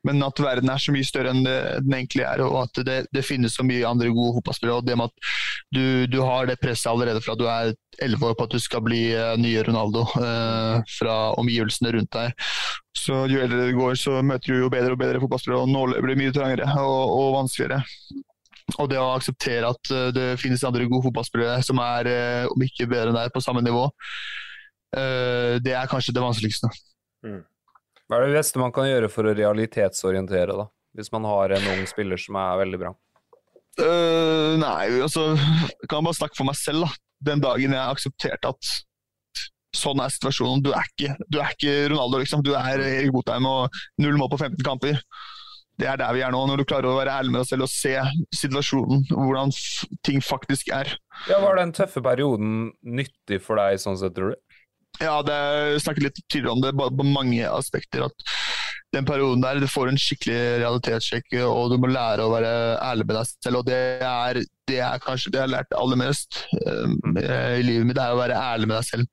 men 0.06 0.22
at 0.24 0.40
verden 0.40 0.70
er 0.72 0.80
så 0.80 0.92
mye 0.94 1.06
større 1.06 1.32
enn 1.34 1.44
det, 1.44 1.56
den 1.84 1.96
egentlig 1.96 2.24
er, 2.26 2.42
og 2.44 2.62
at 2.62 2.80
det, 2.86 2.96
det, 3.14 3.24
finnes 3.26 3.54
så 3.56 3.64
mye 3.66 3.86
andre 3.86 4.10
gode 4.14 4.38
fotballspillere. 4.38 4.78
og 4.80 4.86
det 4.88 4.96
med 4.96 5.10
at 5.10 5.30
du, 5.74 5.84
du, 6.10 6.18
har 6.24 6.48
det 6.48 6.58
presset 6.62 6.90
allerede 6.90 7.22
fra 7.24 7.36
du 7.38 7.44
er 7.50 7.74
elleve 8.02 8.30
år 8.30 8.38
på 8.38 8.48
at 8.48 8.56
du 8.56 8.62
skal 8.62 8.84
bli 8.86 9.02
uh, 9.12 9.36
nye 9.40 9.62
Ronaldo 9.66 10.06
uh, 10.16 10.80
fra 10.98 11.18
omgivelsene 11.40 11.94
rundt 11.96 12.16
deg. 12.16 12.48
Så 12.96 13.24
Jo 13.30 13.44
eldre 13.44 13.68
det 13.68 13.76
går, 13.78 13.94
så 14.00 14.18
møter 14.26 14.52
du 14.52 14.64
jo 14.64 14.72
bedre 14.72 14.96
og 14.96 15.00
bedre 15.00 15.20
fotballspillere, 15.22 15.62
og 15.62 15.70
nåløyet 15.72 16.04
blir 16.06 16.20
mye 16.20 16.34
trangere 16.34 16.68
og, 16.82 17.14
og, 17.16 17.30
vanskeligere. 17.38 17.82
Og 18.78 18.90
det 18.90 19.00
å 19.02 19.12
akseptere 19.16 19.70
at 19.70 19.92
det 20.14 20.26
finnes 20.38 20.62
andre 20.66 20.86
gode 20.90 21.08
fotballspillere 21.08 21.62
som 21.66 21.80
er, 21.82 22.10
om 22.50 22.62
ikke 22.62 22.86
bedre 22.90 23.10
enn 23.10 23.18
deg, 23.18 23.32
på 23.34 23.42
samme 23.42 23.64
nivå, 23.66 23.88
det 24.90 25.74
er 25.76 25.90
kanskje 25.90 26.14
det 26.16 26.22
vanskeligste. 26.24 26.70
Mm. 27.26 27.44
Hva 28.10 28.18
er 28.18 28.26
det 28.26 28.40
beste 28.40 28.58
man 28.58 28.72
kan 28.74 28.88
gjøre 28.88 29.10
for 29.12 29.28
å 29.28 29.34
realitetsorientere, 29.38 30.56
da? 30.58 30.66
Hvis 30.98 31.12
man 31.14 31.28
har 31.30 31.52
en 31.54 31.68
ung 31.76 31.84
spiller 31.86 32.18
som 32.18 32.38
er 32.40 32.58
veldig 32.64 32.80
bra? 32.82 32.90
Uh, 33.78 34.58
nei, 34.58 34.90
altså 34.98 35.30
Jeg 35.36 35.90
bare 35.92 36.16
snakke 36.18 36.36
for 36.36 36.48
meg 36.48 36.58
selv. 36.58 36.88
da. 36.88 36.98
Den 37.30 37.42
dagen 37.44 37.76
jeg 37.76 37.94
aksepterte 37.94 38.50
at 38.50 38.70
sånn 39.76 40.00
er 40.02 40.10
situasjonen. 40.10 40.64
Du 40.64 40.72
er 40.74 40.88
ikke, 40.88 41.14
du 41.30 41.38
er 41.38 41.52
ikke 41.54 41.74
Ronaldo, 41.92 42.22
liksom. 42.22 42.42
Du 42.42 42.54
er 42.58 42.80
Erik 42.82 43.12
Botheim 43.14 43.46
og 43.46 43.76
null 44.02 44.18
mål 44.18 44.32
på 44.32 44.40
15 44.40 44.64
kamper. 44.66 44.98
Det 45.80 45.88
er 45.88 46.00
der 46.00 46.12
vi 46.16 46.24
er 46.24 46.32
nå, 46.34 46.40
når 46.48 46.60
du 46.60 46.66
klarer 46.68 46.90
å 46.90 46.98
være 46.98 47.12
ærlig 47.20 47.32
med 47.32 47.40
deg 47.40 47.48
selv 47.52 47.64
og 47.64 47.70
se 47.72 47.94
situasjonen, 48.36 49.06
hvordan 49.14 49.52
ting 50.04 50.18
faktisk 50.24 50.72
er. 50.76 50.90
Ja, 51.30 51.38
Var 51.40 51.56
den 51.60 51.72
tøffe 51.76 52.02
perioden 52.04 52.72
nyttig 52.84 53.38
for 53.44 53.60
deg, 53.60 53.78
sånn 53.80 53.96
sett, 54.00 54.16
tror 54.16 54.34
du? 54.34 54.49
Ja, 55.00 55.20
det 55.24 55.34
er 55.34 55.78
snakket 55.80 56.08
litt 56.08 56.18
tidligere 56.28 56.52
om 56.56 56.64
det 56.64 56.74
på 56.76 57.06
mange 57.08 57.48
aspekter. 57.48 58.08
at 58.10 58.30
den 58.92 59.06
perioden 59.06 59.42
der, 59.42 59.60
Du 59.60 59.68
får 59.68 59.88
en 59.88 59.98
skikkelig 59.98 60.60
realitetssjekk, 60.64 61.36
og 61.46 61.70
du 61.70 61.78
må 61.78 61.90
lære 61.90 62.26
å 62.26 62.32
være 62.32 62.52
ærlig 62.82 63.06
med 63.06 63.16
deg 63.16 63.30
selv. 63.30 63.60
og 63.60 63.66
Det 63.66 63.80
er, 64.02 64.42
det 64.66 64.80
er 64.82 65.04
kanskje 65.04 65.30
det 65.30 65.40
jeg 65.40 65.46
har 65.46 65.54
lært 65.54 65.78
aller 65.78 66.00
mest 66.00 66.42
uh, 66.66 67.56
i 67.58 67.62
livet 67.66 67.86
mitt, 67.86 67.96
det 67.96 68.04
er 68.04 68.16
å 68.16 68.20
være 68.20 68.38
ærlig 68.38 68.70
med 68.70 68.76
deg 68.76 68.88
selv 68.88 69.06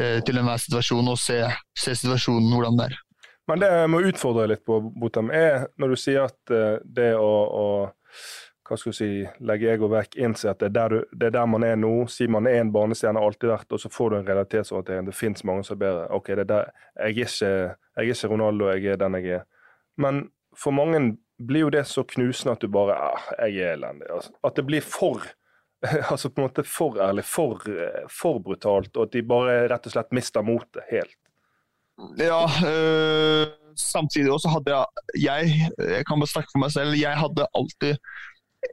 uh, 0.00 0.18
til 0.26 0.40
enhver 0.40 0.62
situasjon 0.62 1.12
og 1.12 1.20
se, 1.22 1.40
se, 1.78 1.94
situasjonen 2.02 2.50
hvordan 2.52 2.80
det 2.80 2.88
er. 2.90 2.98
Men 3.46 3.62
det 3.62 3.70
jeg 3.70 3.90
må 3.92 4.02
utfordre 4.08 4.48
litt 4.50 4.64
på, 4.66 4.80
Botam, 4.98 5.30
er 5.30 5.68
når 5.78 5.94
du 5.94 6.00
sier 6.02 6.26
at 6.26 6.54
uh, 6.54 6.82
det 6.82 7.12
å, 7.14 7.30
å 7.46 7.66
hva 8.66 8.76
skal 8.78 8.92
du 8.92 8.96
si, 8.98 9.08
legge 9.46 9.68
ego 9.70 9.88
vekk, 9.92 10.16
innse 10.18 10.50
at 10.50 10.60
det 10.62 10.70
er, 10.70 10.74
der 10.76 10.94
du, 10.94 10.98
det 11.14 11.28
er 11.28 11.34
der 11.36 11.50
man 11.50 11.64
er 11.66 11.76
nå. 11.78 11.92
Si 12.10 12.26
man 12.30 12.48
er 12.50 12.60
en 12.60 12.72
barnestjerne, 12.74 13.22
alltid 13.22 13.52
vært, 13.52 13.70
og 13.72 13.82
så 13.82 13.90
får 13.92 14.10
du 14.10 14.16
en 14.18 14.26
realitetsorientering. 14.26 15.06
Det 15.06 15.14
fins 15.16 15.44
mange 15.46 15.66
som 15.66 15.76
er 15.76 15.82
bedre. 15.84 16.08
Ok, 16.16 16.32
er. 16.34 16.42
Jeg, 16.42 16.66
er 16.96 17.12
ikke, 17.12 17.28
jeg 17.38 17.76
er 18.02 18.10
ikke 18.10 18.32
Ronaldo, 18.32 18.70
jeg 18.74 18.92
er 18.94 19.00
den 19.00 19.18
jeg 19.20 19.38
er. 19.40 19.46
Men 20.02 20.26
for 20.56 20.74
mange 20.76 21.02
blir 21.36 21.66
jo 21.66 21.72
det 21.72 21.84
så 21.88 22.04
knusende 22.08 22.56
at 22.56 22.64
du 22.64 22.70
bare 22.72 22.96
ah, 23.10 23.28
jeg 23.44 23.60
er 23.60 23.76
elendig. 23.76 24.08
Altså, 24.12 24.32
at 24.44 24.56
det 24.56 24.64
blir 24.68 24.84
for 24.84 25.22
altså 26.10 26.30
på 26.32 26.40
en 26.40 26.48
måte 26.48 26.64
for 26.66 26.98
ærlig, 27.02 27.24
for, 27.28 27.62
for 28.10 28.40
brutalt, 28.42 28.96
og 28.96 29.06
at 29.06 29.14
de 29.14 29.22
bare 29.26 29.66
rett 29.70 29.86
og 29.86 29.94
slett 29.94 30.14
mister 30.16 30.44
motet 30.46 30.88
helt. 30.90 31.18
Ja, 32.20 32.42
øh, 32.44 33.46
samtidig 33.76 34.32
også 34.32 34.50
hadde 34.52 34.84
Jeg, 35.16 35.70
jeg 35.78 36.06
kan 36.06 36.20
bare 36.20 36.28
snakke 36.28 36.52
for 36.52 36.60
meg 36.60 36.72
selv. 36.72 36.96
Jeg 37.00 37.16
hadde 37.16 37.46
alltid 37.56 37.96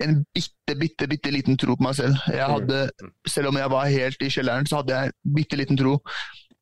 en 0.03 0.21
bitte, 0.33 0.75
bitte, 0.79 1.07
bitte 1.09 1.33
liten 1.33 1.57
tro 1.59 1.75
på 1.77 1.85
meg 1.85 1.97
selv. 1.97 2.19
Jeg 2.31 2.47
hadde, 2.49 2.85
selv 3.29 3.51
om 3.51 3.59
jeg 3.59 3.71
var 3.73 3.91
helt 3.91 4.23
i 4.25 4.31
kjelleren, 4.33 4.69
så 4.69 4.81
hadde 4.81 4.95
jeg 4.99 5.13
bitte 5.35 5.59
liten 5.59 5.79
tro. 5.79 5.97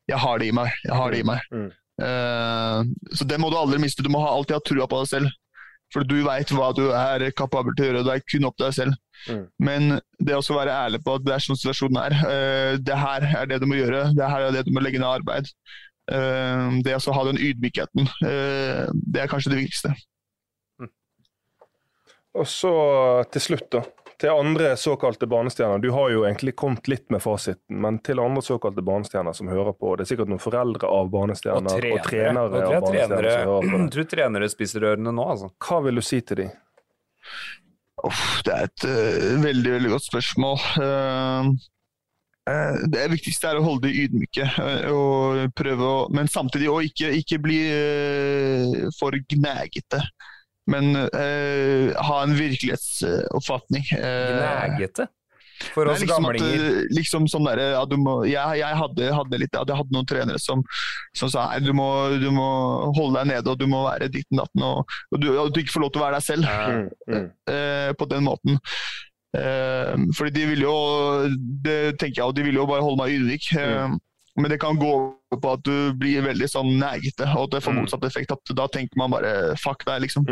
Jeg 0.10 0.20
har 0.20 0.42
det 0.42 0.50
i 0.50 0.56
meg. 0.56 0.74
Jeg 0.86 0.98
har 0.98 1.14
det 1.14 1.22
i 1.22 1.28
meg. 1.28 1.46
Mm. 1.54 1.70
Uh, 2.02 3.14
så 3.14 3.28
det 3.30 3.38
må 3.40 3.52
du 3.52 3.60
aldri 3.60 3.80
miste. 3.82 4.04
Du 4.04 4.12
må 4.12 4.24
alltid 4.26 4.58
ha 4.58 4.66
trua 4.66 4.90
på 4.90 5.04
deg 5.04 5.12
selv. 5.14 5.38
For 5.92 6.08
du 6.08 6.22
veit 6.24 6.52
hva 6.56 6.72
du 6.76 6.86
er 6.96 7.28
kapabel 7.36 7.76
til 7.76 7.86
å 7.86 7.90
gjøre. 7.90 8.04
Det 8.08 8.18
er 8.18 8.28
kun 8.34 8.48
opp 8.48 8.58
til 8.58 8.68
deg 8.68 8.78
selv. 8.80 9.00
Mm. 9.30 9.46
Men 9.62 9.90
det 10.24 10.38
å 10.38 10.58
være 10.58 10.76
ærlig 10.88 11.02
på 11.06 11.16
at 11.18 11.26
det 11.28 11.36
er 11.36 11.46
sånn 11.46 11.60
situasjonen 11.60 12.02
er. 12.04 12.18
Uh, 12.26 12.74
det 12.82 13.00
her 13.00 13.28
er 13.44 13.50
det 13.52 13.62
du 13.62 13.68
må 13.70 13.80
gjøre, 13.80 14.10
det 14.18 14.30
her 14.34 14.48
er 14.48 14.56
det 14.56 14.66
du 14.68 14.74
må 14.76 14.84
legge 14.84 15.02
ned 15.02 15.12
arbeid. 15.12 15.52
Uh, 16.12 16.80
det 16.84 16.98
å 16.98 17.16
ha 17.16 17.28
den 17.30 17.40
ydmykheten, 17.40 18.08
uh, 18.26 18.88
det 18.92 19.24
er 19.24 19.32
kanskje 19.32 19.54
det 19.54 19.62
viktigste. 19.62 19.94
Og 22.40 22.48
så 22.48 22.72
til 23.32 23.44
slutt, 23.44 23.68
da 23.76 23.82
til 24.22 24.30
andre 24.30 24.78
såkalte 24.78 25.28
barnestjerner. 25.28 25.80
Du 25.80 25.90
har 25.90 26.10
jo 26.14 26.26
egentlig 26.26 26.54
kommet 26.56 26.88
litt 26.88 27.08
med 27.10 27.24
fasiten, 27.24 27.80
men 27.82 27.98
til 28.06 28.20
andre 28.22 28.44
såkalte 28.46 28.84
barnestjerner 28.86 29.34
som 29.34 29.50
hører 29.50 29.74
på. 29.74 29.96
Det 29.98 30.06
er 30.06 30.12
sikkert 30.12 30.30
noen 30.30 30.44
foreldre 30.44 30.90
av 30.94 31.10
barnestjerner 31.10 31.88
og, 31.90 31.96
og 31.96 32.06
trenere, 32.06 32.44
av 32.44 32.86
barnestjerner 32.86 33.30
som 33.32 33.50
hører 33.50 33.66
på. 33.66 33.80
Jeg 33.82 33.90
tror 33.96 34.08
trenere 34.14 34.52
spiser 34.54 34.86
ørene 34.92 35.16
nå, 35.18 35.26
altså. 35.34 35.50
Hva 35.66 35.82
vil 35.88 35.98
du 35.98 36.06
si 36.06 36.22
til 36.22 36.44
dem? 36.44 36.54
Oh, 38.02 38.22
det 38.46 38.54
er 38.54 38.70
et 38.70 38.86
uh, 38.86 39.42
veldig, 39.42 39.74
veldig 39.78 39.94
godt 39.96 40.10
spørsmål. 40.12 40.66
Uh, 40.86 41.50
det 42.94 43.08
viktigste 43.16 43.50
er 43.50 43.58
å 43.58 43.66
holde 43.66 43.88
det 43.88 44.06
ydmyke, 44.06 44.46
og 44.92 45.58
prøve 45.58 45.88
å, 45.88 45.98
men 46.14 46.30
samtidig 46.30 46.70
å 46.70 46.80
ikke, 46.86 47.10
ikke 47.24 47.42
bli 47.42 47.60
for 48.98 49.18
gnagete 49.34 50.02
men 50.72 50.94
uh, 50.96 51.92
ha 52.08 52.22
en 52.24 52.38
virkelighetsoppfatning. 52.38 53.90
Gnagete? 53.92 55.12
For 55.62 55.88
oss 55.88 56.02
liksom 56.02 56.24
gamlinger? 56.24 56.54
At, 56.54 56.62
eh, 56.62 56.90
liksom 56.96 57.28
sånn 57.32 57.46
der, 57.48 57.62
ja, 57.76 57.84
må, 57.98 58.16
jeg, 58.30 58.60
jeg, 58.62 58.80
hadde, 58.82 59.12
hadde 59.16 59.42
litt, 59.42 59.54
jeg 59.56 59.78
hadde 59.78 59.96
noen 59.96 60.10
trenere 60.10 60.42
som, 60.42 60.64
som 61.18 61.32
sa 61.32 61.48
du 61.62 61.72
må, 61.78 61.88
du 62.22 62.30
må, 62.34 62.50
holde 62.98 63.22
deg 63.22 63.32
nede 63.36 63.54
og 63.54 63.62
du 63.62 63.68
må 63.70 63.86
være 63.88 64.10
ditten 64.14 64.42
datten. 64.42 64.66
Og, 64.66 64.98
og, 65.12 65.22
du, 65.22 65.30
og, 65.36 65.54
du, 65.54 65.62
ikke 65.62 65.76
får 65.78 65.86
lov 65.86 65.94
til 65.94 66.04
å 66.04 66.06
være 66.08 66.20
deg 66.20 66.28
selv 66.28 66.52
mm, 66.52 66.86
mm. 67.14 67.26
Uh, 67.54 67.90
på 67.98 68.10
den 68.12 68.28
måten. 68.28 68.62
Uh, 69.32 70.08
fordi 70.18 70.34
de 70.42 70.48
ville 70.50 70.66
jo 70.68 70.78
det 71.64 71.96
tenker 72.02 72.20
jeg, 72.20 72.36
de 72.36 72.48
ville 72.50 72.60
jo 72.60 72.68
bare 72.70 72.84
holde 72.84 73.04
meg 73.04 73.20
ydmyk. 73.20 73.52
Uh, 73.56 73.92
mm. 73.92 74.00
Men 74.40 74.54
det 74.54 74.62
kan 74.64 74.80
gå 74.80 74.92
på 75.42 75.50
at 75.52 75.64
du 75.68 75.92
blir 76.00 76.24
veldig 76.24 76.48
sånn 76.48 76.70
negete, 76.80 77.28
og 77.36 77.50
at 77.50 77.58
det 77.58 77.64
får 77.66 77.76
mm. 77.76 77.80
motsatt 77.84 78.06
effekt. 78.08 78.32
At 78.32 78.54
da 78.56 78.68
tenker 78.72 79.00
man 79.00 79.12
bare 79.12 79.54
fuck 79.60 79.84
deg, 79.88 80.06
liksom. 80.06 80.28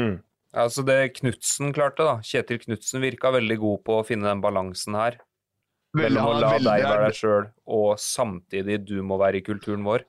Altså 0.58 0.82
det 0.86 0.98
Knutsen 1.20 1.74
klarte, 1.76 2.06
da. 2.08 2.20
Kjetil 2.26 2.62
Knutsen 2.64 3.04
virka 3.04 3.32
veldig 3.36 3.58
god 3.62 3.82
på 3.86 4.00
å 4.00 4.06
finne 4.08 4.30
den 4.32 4.42
balansen 4.42 4.98
her. 4.98 5.20
Mellom 5.98 6.30
å 6.30 6.38
la 6.38 6.54
veldig, 6.56 6.70
deg 6.70 6.86
være 6.86 7.10
deg 7.10 7.18
sjøl, 7.18 7.50
og 7.74 7.92
samtidig 8.02 8.80
du 8.86 9.00
må 9.06 9.18
være 9.22 9.40
i 9.40 9.46
kulturen 9.46 9.86
vår. 9.86 10.06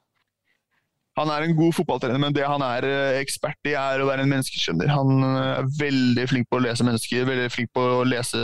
Han 1.18 1.30
er 1.32 1.44
en 1.44 1.56
god 1.56 1.74
fotballtrener, 1.76 2.20
men 2.22 2.34
det 2.36 2.46
han 2.46 2.62
er 2.64 2.86
eh, 2.86 3.18
ekspert 3.20 3.68
i, 3.68 3.74
er 3.76 4.00
å 4.00 4.06
være 4.08 4.24
en 4.24 4.30
menneskeskjønner. 4.30 4.92
Han 4.92 5.24
eh, 5.26 5.50
er 5.58 5.70
veldig 5.80 6.26
flink 6.30 6.48
på 6.52 6.60
å 6.60 6.64
lese 6.64 6.86
mennesker, 6.86 7.26
veldig 7.28 7.48
flink 7.52 7.72
på 7.76 7.84
å 7.98 8.04
lese, 8.08 8.40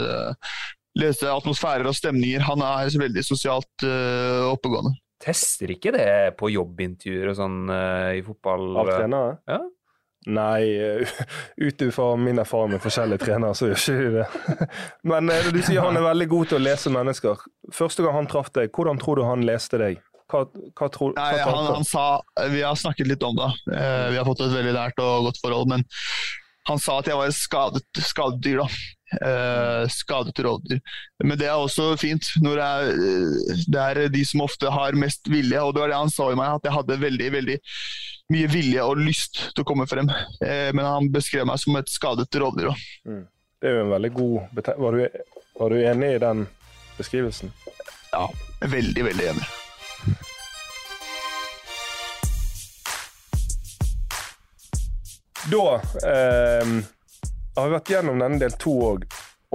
lese 0.99 1.31
atmosfærer 1.31 1.87
og 1.89 1.97
stemninger. 1.97 2.43
Han 2.49 2.65
er 2.65 2.91
veldig 2.99 3.23
sosialt 3.25 3.85
uh, 3.85 4.49
oppegående. 4.51 4.97
Tester 5.23 5.71
ikke 5.73 5.93
det 5.95 6.09
på 6.37 6.51
jobbintervjuer 6.53 7.31
og 7.31 7.39
sånn 7.39 7.57
uh, 7.71 8.13
i 8.17 8.21
fotball? 8.25 8.67
Av 8.83 8.91
trenere? 8.91 9.39
Ja? 9.49 9.61
Nei, 10.27 10.63
uh, 10.75 11.07
ut 11.67 11.81
ifra 11.81 12.15
min 12.19 12.39
erfaring 12.39 12.73
med 12.75 12.83
forskjellige 12.83 13.23
trenere, 13.23 13.55
så 13.55 13.69
gjør 13.69 13.79
ikke 13.79 13.99
de 14.01 14.09
det. 14.17 14.67
Men 15.11 15.31
uh, 15.31 15.51
du 15.53 15.61
sier 15.61 15.85
han 15.85 15.99
er 15.99 16.03
veldig 16.03 16.27
god 16.33 16.51
til 16.51 16.59
å 16.59 16.65
lese 16.65 16.91
mennesker. 16.93 17.45
Første 17.75 18.03
gang 18.03 18.17
han 18.19 18.27
traff 18.31 18.51
deg, 18.57 18.73
hvordan 18.75 18.99
tror 19.01 19.21
du 19.21 19.25
han 19.27 19.45
leste 19.47 19.79
deg? 19.81 20.01
Hva, 20.27 20.43
hva 20.75 20.89
tror, 20.91 21.13
hva 21.15 21.23
Nei, 21.23 21.39
han, 21.39 21.69
han, 21.77 21.85
sa, 21.87 22.19
Vi 22.51 22.59
har 22.59 22.75
snakket 22.75 23.07
litt 23.07 23.23
om 23.23 23.37
det. 23.37 23.47
vi 23.63 24.17
har 24.19 24.25
fått 24.27 24.41
et 24.43 24.51
veldig 24.51 24.73
nært 24.75 24.99
og 24.99 25.29
godt 25.29 25.39
forhold. 25.39 25.71
Men 25.71 25.85
han 26.67 26.81
sa 26.83 26.97
at 26.99 27.07
jeg 27.07 27.15
var 27.15 27.31
et 27.31 27.37
skadet, 27.37 27.83
skadet 28.03 28.41
dyr. 28.43 28.59
da. 28.59 29.87
Skadet 29.87 30.41
rovdyr. 30.43 30.81
Men 31.23 31.39
det 31.39 31.47
er 31.47 31.55
også 31.55 31.93
fint 32.01 32.27
når 32.43 32.59
det 32.59 32.65
er, 32.67 32.89
eh, 32.91 33.63
det 33.71 33.85
er, 33.85 34.01
de 34.11 34.25
som 34.27 34.43
ofte 34.43 34.67
har 34.67 34.99
mest 34.99 35.31
vilje. 35.31 35.63
Og 35.63 35.71
det 35.71 35.85
var 35.85 35.93
det 35.93 36.01
han 36.01 36.11
sa 36.11 36.27
i 36.33 36.35
meg, 36.35 36.59
at 36.59 36.67
jeg 36.67 36.75
hadde 36.75 36.99
veldig 37.07 37.31
veldig 37.37 37.57
mye 38.33 38.49
vilje 38.51 38.83
og 38.83 38.99
lyst 38.99 39.41
til 39.53 39.63
å 39.63 39.67
komme 39.67 39.87
frem. 39.89 40.11
Uh, 40.41 40.69
men 40.75 40.83
han 40.85 41.11
beskrev 41.13 41.47
meg 41.49 41.61
som 41.63 41.77
et 41.79 41.91
skadet 41.91 42.41
rovdyr. 42.41 42.73
Mm. 43.07 43.25
Det 43.57 43.69
er 43.69 43.79
jo 43.79 43.85
en 43.87 43.95
veldig 43.95 44.13
god 44.13 44.65
var 44.77 44.93
du, 44.93 45.21
var 45.57 45.73
du 45.73 45.79
enig 45.81 46.11
i 46.13 46.19
den 46.21 46.43
beskrivelsen? 46.97 47.53
Ja, 48.11 48.27
veldig, 48.61 49.05
veldig 49.09 49.31
enig. 49.31 49.47
Da 55.51 55.75
eh, 56.03 56.71
har 57.55 57.67
vi 57.67 57.71
vært 57.71 57.89
gjennom 57.89 58.19
denne 58.19 58.39
del 58.41 58.55
to 58.59 58.73
òg, 58.83 59.05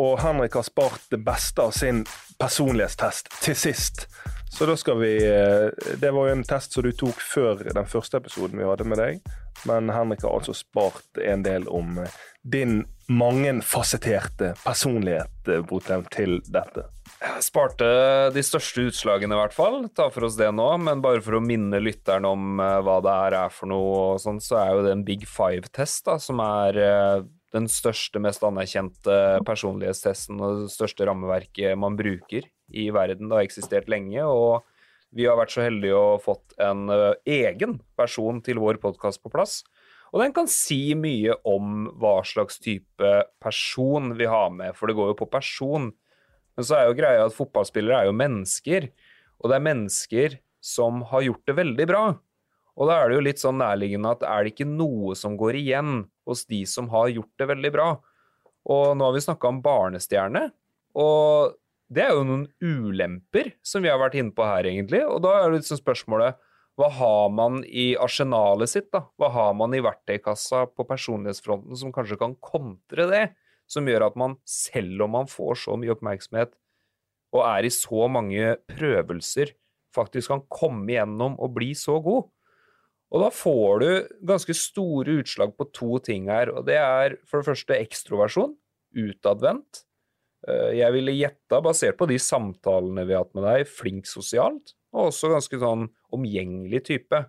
og 0.01 0.15
Henrik 0.23 0.57
har 0.57 0.65
spart 0.65 1.05
det 1.13 1.21
beste 1.21 1.67
av 1.67 1.75
sin 1.77 2.01
personlighetstest 2.41 3.29
til 3.45 3.59
sist. 3.59 4.07
Så 4.53 4.67
da 4.67 4.77
skal 4.77 4.99
vi 4.99 5.17
eh, 5.17 5.69
Det 5.97 6.11
var 6.11 6.29
jo 6.29 6.33
en 6.37 6.45
test 6.45 6.75
som 6.77 6.85
du 6.85 6.93
tok 6.93 7.21
før 7.25 7.62
den 7.73 7.88
første 7.88 8.21
episoden 8.21 8.61
vi 8.61 8.69
hadde 8.69 8.85
med 8.85 9.01
deg. 9.01 9.23
Men 9.69 9.88
Henrik 9.93 10.27
har 10.27 10.37
altså 10.37 10.53
spart 10.57 11.21
en 11.25 11.45
del 11.47 11.65
om 11.73 11.97
eh, 12.03 12.19
din 12.43 12.83
mangefasetterte 13.09 14.53
personlighet, 14.61 15.49
eh, 15.49 15.65
Botheim, 15.65 16.05
til 16.12 16.41
dette. 16.53 16.85
Jeg 17.23 17.47
sparte 17.47 17.88
de 18.35 18.45
største 18.45 18.88
utslagene, 18.91 19.33
i 19.33 19.41
hvert 19.41 19.57
fall. 19.57 19.87
Ta 19.97 20.11
for 20.12 20.29
oss 20.29 20.37
det 20.37 20.51
nå. 20.53 20.69
Men 20.85 21.01
bare 21.05 21.25
for 21.25 21.38
å 21.38 21.45
minne 21.45 21.81
lytteren 21.81 22.29
om 22.29 22.61
hva 22.61 22.99
det 23.05 23.19
her 23.23 23.38
er 23.47 23.55
for 23.55 23.73
noe, 23.73 24.19
sånt, 24.21 24.45
så 24.45 24.59
er 24.61 24.73
jo 24.75 24.85
det 24.85 24.97
en 24.99 25.07
Big 25.07 25.25
Five-test, 25.31 26.11
som 26.27 26.43
er 26.45 26.83
den 27.53 27.69
største, 27.69 28.21
mest 28.23 28.45
anerkjente 28.47 29.17
personlighetstesten 29.47 30.41
og 30.41 30.65
det 30.65 30.73
største 30.73 31.07
rammeverket 31.09 31.77
man 31.79 31.99
bruker 31.99 32.49
i 32.73 32.88
verden. 32.95 33.29
Det 33.29 33.37
har 33.37 33.47
eksistert 33.47 33.91
lenge, 33.93 34.25
og 34.25 34.65
vi 35.12 35.27
har 35.29 35.37
vært 35.37 35.53
så 35.53 35.65
heldige 35.67 35.99
å 35.99 36.21
fått 36.23 36.55
en 36.62 36.87
uh, 36.88 37.12
egen 37.29 37.77
versjon 38.01 38.41
til 38.45 38.62
vår 38.62 38.81
podkast 38.81 39.21
på 39.23 39.33
plass. 39.33 39.61
Og 40.12 40.21
den 40.21 40.33
kan 40.37 40.49
si 40.49 40.95
mye 40.97 41.37
om 41.49 41.87
hva 42.01 42.19
slags 42.29 42.59
type 42.61 43.12
person 43.41 44.12
vi 44.17 44.29
har 44.29 44.53
med, 44.53 44.77
for 44.77 44.88
det 44.88 44.97
går 44.97 45.12
jo 45.12 45.21
på 45.23 45.31
person. 45.33 45.91
Men 46.57 46.69
så 46.69 46.79
er 46.79 46.88
jo 46.88 46.97
greia 46.97 47.25
at 47.27 47.37
fotballspillere 47.37 48.03
er 48.03 48.09
jo 48.11 48.17
mennesker, 48.17 48.88
og 49.41 49.53
det 49.53 49.57
er 49.57 49.69
mennesker 49.69 50.37
som 50.62 51.01
har 51.11 51.25
gjort 51.27 51.49
det 51.49 51.57
veldig 51.59 51.88
bra. 51.88 52.05
Og 52.81 52.89
da 52.89 52.99
er 52.99 53.11
det 53.11 53.19
jo 53.19 53.25
litt 53.27 53.43
sånn 53.43 53.59
nærliggende 53.61 54.15
at 54.17 54.23
er 54.25 54.45
det 54.45 54.55
ikke 54.55 54.69
noe 54.69 55.17
som 55.19 55.37
går 55.41 55.59
igjen 55.61 56.07
hos 56.29 56.47
de 56.49 56.63
som 56.69 56.89
har 56.93 57.11
gjort 57.13 57.33
det 57.41 57.49
veldig 57.51 57.73
bra? 57.75 57.89
Og 58.73 58.95
nå 58.97 59.09
har 59.09 59.17
vi 59.17 59.25
snakka 59.25 59.51
om 59.51 59.59
barnestjerne, 59.65 60.47
og 60.97 61.59
det 61.93 62.07
er 62.07 62.15
jo 62.17 62.25
noen 62.25 62.47
ulemper 62.63 63.53
som 63.67 63.85
vi 63.85 63.91
har 63.93 64.01
vært 64.01 64.17
inne 64.21 64.33
på 64.33 64.47
her, 64.47 64.69
egentlig. 64.71 65.03
Og 65.05 65.21
da 65.25 65.35
er 65.41 65.51
det 65.51 65.61
liksom 65.61 65.81
spørsmålet 65.83 66.41
hva 66.81 66.89
har 66.97 67.29
man 67.35 67.61
i 67.69 67.93
arsenalet 68.01 68.71
sitt, 68.73 68.89
da? 68.95 69.05
Hva 69.21 69.29
har 69.35 69.53
man 69.59 69.75
i 69.77 69.83
verktøykassa 69.85 70.65
på 70.73 70.87
personlighetsfronten 70.89 71.77
som 71.77 71.93
kanskje 71.93 72.17
kan 72.21 72.37
kontre 72.41 73.09
det? 73.11 73.25
Som 73.69 73.89
gjør 73.89 74.07
at 74.09 74.17
man, 74.19 74.39
selv 74.49 75.05
om 75.05 75.13
man 75.19 75.29
får 75.29 75.67
så 75.67 75.77
mye 75.81 75.93
oppmerksomhet 75.93 76.57
og 77.33 77.45
er 77.47 77.65
i 77.65 77.73
så 77.73 78.09
mange 78.13 78.57
prøvelser, 78.69 79.55
faktisk 79.97 80.33
kan 80.33 80.43
komme 80.53 80.91
igjennom 80.93 81.39
og 81.41 81.55
bli 81.57 81.71
så 81.77 81.99
god. 82.05 82.27
Og 83.12 83.20
da 83.20 83.29
får 83.35 83.83
du 83.83 83.88
ganske 84.25 84.55
store 84.57 85.18
utslag 85.20 85.53
på 85.59 85.68
to 85.77 85.98
ting 86.05 86.31
her. 86.33 86.48
Og 86.55 86.64
det 86.68 86.79
er 86.81 87.18
for 87.29 87.42
det 87.42 87.51
første 87.51 87.77
ekstroversjon, 87.77 88.55
utadvendt. 88.96 89.83
Eh, 90.48 90.79
jeg 90.81 90.94
ville 90.96 91.14
gjetta, 91.18 91.61
basert 91.64 91.98
på 92.01 92.09
de 92.11 92.18
samtalene 92.20 93.05
vi 93.09 93.14
har 93.16 93.27
hatt 93.27 93.37
med 93.37 93.46
deg, 93.46 93.68
flink 93.68 94.09
sosialt, 94.09 94.75
og 94.96 95.11
også 95.11 95.33
ganske 95.33 95.61
sånn 95.61 95.87
omgjengelig 96.12 96.83
type. 96.88 97.20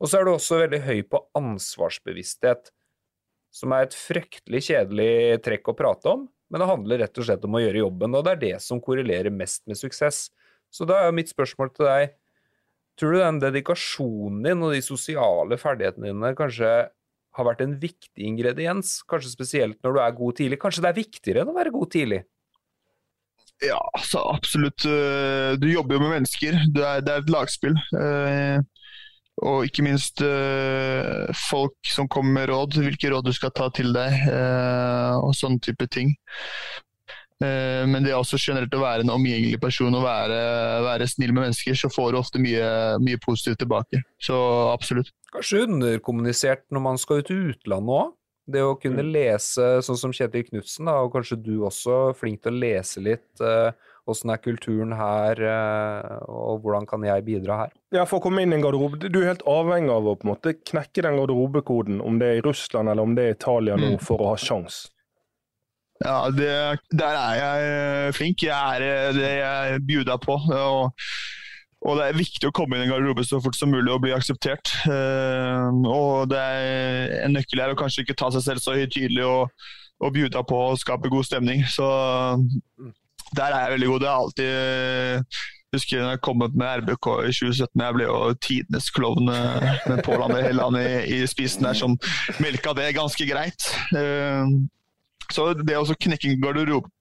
Og 0.00 0.10
så 0.10 0.20
er 0.20 0.26
du 0.26 0.32
også 0.34 0.62
veldig 0.64 0.82
høy 0.84 1.04
på 1.08 1.22
ansvarsbevissthet, 1.38 2.72
som 3.56 3.72
er 3.72 3.86
et 3.86 3.96
fryktelig 3.96 4.66
kjedelig 4.68 5.12
trekk 5.44 5.70
å 5.72 5.76
prate 5.76 6.12
om, 6.12 6.26
men 6.52 6.62
det 6.62 6.68
handler 6.68 7.00
rett 7.02 7.20
og 7.20 7.26
slett 7.26 7.46
om 7.46 7.56
å 7.56 7.62
gjøre 7.62 7.80
jobben, 7.80 8.16
og 8.16 8.26
det 8.26 8.34
er 8.34 8.42
det 8.42 8.56
som 8.64 8.82
korrelerer 8.82 9.32
mest 9.34 9.64
med 9.68 9.78
suksess. 9.80 10.26
Så 10.72 10.84
da 10.88 11.00
er 11.04 11.16
mitt 11.16 11.32
spørsmål 11.32 11.72
til 11.74 11.88
deg, 11.88 12.12
Tror 12.96 13.12
du 13.12 13.20
den 13.20 13.40
dedikasjonen 13.42 14.44
din 14.46 14.62
og 14.64 14.72
de 14.72 14.84
sosiale 14.84 15.58
ferdighetene 15.60 16.12
dine 16.12 16.32
kanskje 16.38 16.70
har 17.36 17.44
vært 17.44 17.60
en 17.64 17.74
viktig 17.80 18.24
ingrediens? 18.24 19.02
Kanskje 19.10 19.34
spesielt 19.34 19.82
når 19.84 19.96
du 19.96 20.00
er 20.00 20.16
god 20.16 20.38
tidlig? 20.38 20.60
Kanskje 20.62 20.86
det 20.86 20.92
er 20.92 21.02
viktigere 21.02 21.44
enn 21.44 21.52
å 21.52 21.58
være 21.58 21.74
god 21.74 21.92
tidlig? 21.92 22.22
Ja, 23.64 23.78
altså, 23.96 24.20
absolutt. 24.34 24.84
Eh, 24.84 25.56
du 25.60 25.68
jobber 25.70 25.96
jo 25.96 26.04
med 26.04 26.14
mennesker. 26.18 26.58
Det 26.74 26.84
er, 26.84 27.04
det 27.04 27.12
er 27.12 27.22
et 27.22 27.32
lagspill. 27.32 27.76
Eh, 28.00 28.58
og 29.44 29.68
ikke 29.68 29.84
minst 29.84 30.20
eh, 30.24 31.28
folk 31.48 31.76
som 31.92 32.08
kommer 32.08 32.32
med 32.38 32.50
råd, 32.52 32.78
hvilke 32.80 33.12
råd 33.12 33.28
du 33.28 33.34
skal 33.36 33.52
ta 33.56 33.68
til 33.76 33.92
deg, 33.96 34.28
og 35.20 35.36
sånne 35.36 35.60
type 35.64 35.88
ting. 35.92 36.14
Eh, 37.44 37.84
men 37.88 38.04
det 38.04 38.14
er 38.14 38.18
også 38.18 38.38
generelt 38.40 38.72
å 38.72 38.80
være 38.80 39.04
en 39.04 39.12
omgjengelig 39.12 39.60
person 39.60 39.94
og 39.96 40.06
være, 40.06 40.38
være 40.86 41.08
snill 41.10 41.34
med 41.34 41.46
mennesker, 41.46 41.76
så 41.76 41.90
får 41.92 42.12
du 42.12 42.20
ofte 42.20 42.42
mye, 42.42 42.68
mye 43.02 43.20
positivt 43.22 43.60
tilbake. 43.64 44.00
Så 44.22 44.36
absolutt. 44.72 45.12
Kanskje 45.34 45.66
underkommunisert 45.66 46.64
når 46.72 46.86
man 46.86 47.02
skal 47.02 47.20
ut 47.20 47.34
i 47.34 47.42
utlandet 47.50 47.98
òg? 47.98 48.14
Det 48.46 48.62
å 48.62 48.76
kunne 48.78 49.02
mm. 49.02 49.08
lese, 49.10 49.64
sånn 49.82 49.98
som 49.98 50.12
Kjetil 50.14 50.44
Knutsen, 50.46 50.86
og 50.86 51.10
kanskje 51.16 51.40
du 51.42 51.56
også, 51.66 52.14
flink 52.14 52.44
til 52.44 52.54
å 52.54 52.60
lese 52.62 53.02
litt. 53.02 53.42
Åssen 54.06 54.30
er 54.30 54.38
kulturen 54.38 54.92
her, 54.94 55.42
og 56.30 56.62
hvordan 56.62 56.86
kan 56.86 57.02
jeg 57.02 57.24
bidra 57.26 57.56
her? 57.64 57.72
Ja, 57.90 58.04
For 58.06 58.20
å 58.20 58.22
komme 58.28 58.44
inn 58.46 58.54
i 58.54 58.60
en 58.60 58.62
garderobe, 58.62 59.00
Du 59.02 59.18
er 59.18 59.32
helt 59.32 59.42
avhengig 59.50 59.90
av 59.90 60.06
å 60.06 60.14
på 60.14 60.28
en 60.28 60.30
måte 60.36 60.54
knekke 60.62 61.02
den 61.08 61.18
garderobekoden, 61.18 61.98
om 61.98 62.22
det 62.22 62.28
er 62.28 62.38
i 62.38 62.46
Russland 62.46 62.92
eller 62.92 63.02
om 63.02 63.18
det 63.18 63.24
er 63.26 63.34
Italia 63.34 63.80
nå, 63.82 63.96
mm. 63.96 64.04
for 64.06 64.22
å 64.22 64.30
ha 64.30 64.38
sjans. 64.38 64.84
Ja, 66.04 66.18
det, 66.34 66.50
der 66.92 67.16
er 67.16 67.40
jeg 67.40 68.14
flink. 68.18 68.44
Jeg 68.44 68.82
er 68.82 69.16
det 69.16 69.32
jeg 69.38 69.82
bjuda 69.88 70.20
på. 70.22 70.38
Og 70.52 70.92
og 71.86 71.98
det 71.98 72.06
er 72.06 72.18
viktig 72.18 72.48
å 72.48 72.54
komme 72.54 72.76
inn 72.76 72.82
i 72.82 72.86
en 72.88 72.92
garderobe 72.94 73.22
så 73.26 73.38
fort 73.42 73.54
som 73.54 73.70
mulig 73.70 73.92
og 73.92 74.00
bli 74.02 74.14
akseptert. 74.16 74.72
Uh, 74.88 75.70
og 75.86 76.30
det 76.32 76.40
er 76.40 77.12
en 77.26 77.36
nøkkel 77.36 77.62
her 77.62 77.74
å 77.74 77.78
kanskje 77.78 78.02
ikke 78.02 78.16
ta 78.18 78.30
seg 78.34 78.42
selv 78.42 78.64
så 78.64 78.74
høytidelig 78.74 79.22
og, 79.26 79.68
og 80.02 80.14
bjuda 80.16 80.42
på 80.48 80.62
og 80.72 80.80
skape 80.82 81.12
god 81.12 81.28
stemning. 81.28 81.62
Så 81.70 81.86
der 83.36 83.52
er 83.52 83.66
jeg 83.66 83.76
veldig 83.76 83.92
god. 83.92 84.02
Det 84.02 84.10
er 84.10 84.16
alltid 84.16 85.44
husker 85.76 85.98
jeg 86.00 86.20
kom 86.24 86.42
opp 86.46 86.54
med 86.56 86.82
RBK 86.82 87.08
i 87.28 87.32
2017. 87.34 87.82
Jeg 87.84 87.96
ble 87.98 88.06
jo 88.06 88.18
tidenes 88.40 88.86
klovn 88.96 89.30
eh, 89.32 89.66
med 89.90 90.02
Pål 90.06 90.24
André 90.28 90.44
Helland 90.46 90.78
i, 90.80 90.86
i 91.18 91.20
spisen 91.28 91.66
der, 91.66 91.76
som 91.76 91.98
melka 92.40 92.72
det 92.78 92.94
ganske 92.96 93.26
greit. 93.28 93.66
Så 95.32 95.52
det 95.58 95.78
å 95.78 95.86
knekke 95.96 96.30
en 96.30 96.40
garderobe 96.42 96.92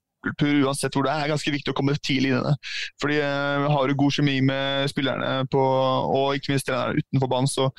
uansett 0.65 0.95
hvor 0.95 1.05
det 1.05 1.13
er, 1.13 1.25
er 1.25 1.33
ganske 1.33 1.51
viktig 1.53 1.71
å 1.71 1.77
komme 1.77 1.95
tidlig 2.01 2.31
inn 2.31 2.39
i 2.39 2.43
det. 2.45 2.55
Fordi 3.01 3.21
uh, 3.21 3.69
Har 3.71 3.87
du 3.87 3.95
god 3.95 4.13
kjemi 4.17 4.39
med 4.41 4.89
spillerne 4.89 5.47
på, 5.51 5.61
og 5.61 6.35
ikke 6.35 6.53
minst 6.53 6.69
treneren 6.69 7.01
utenfor 7.01 7.31
banen, 7.31 7.49
så 7.51 7.69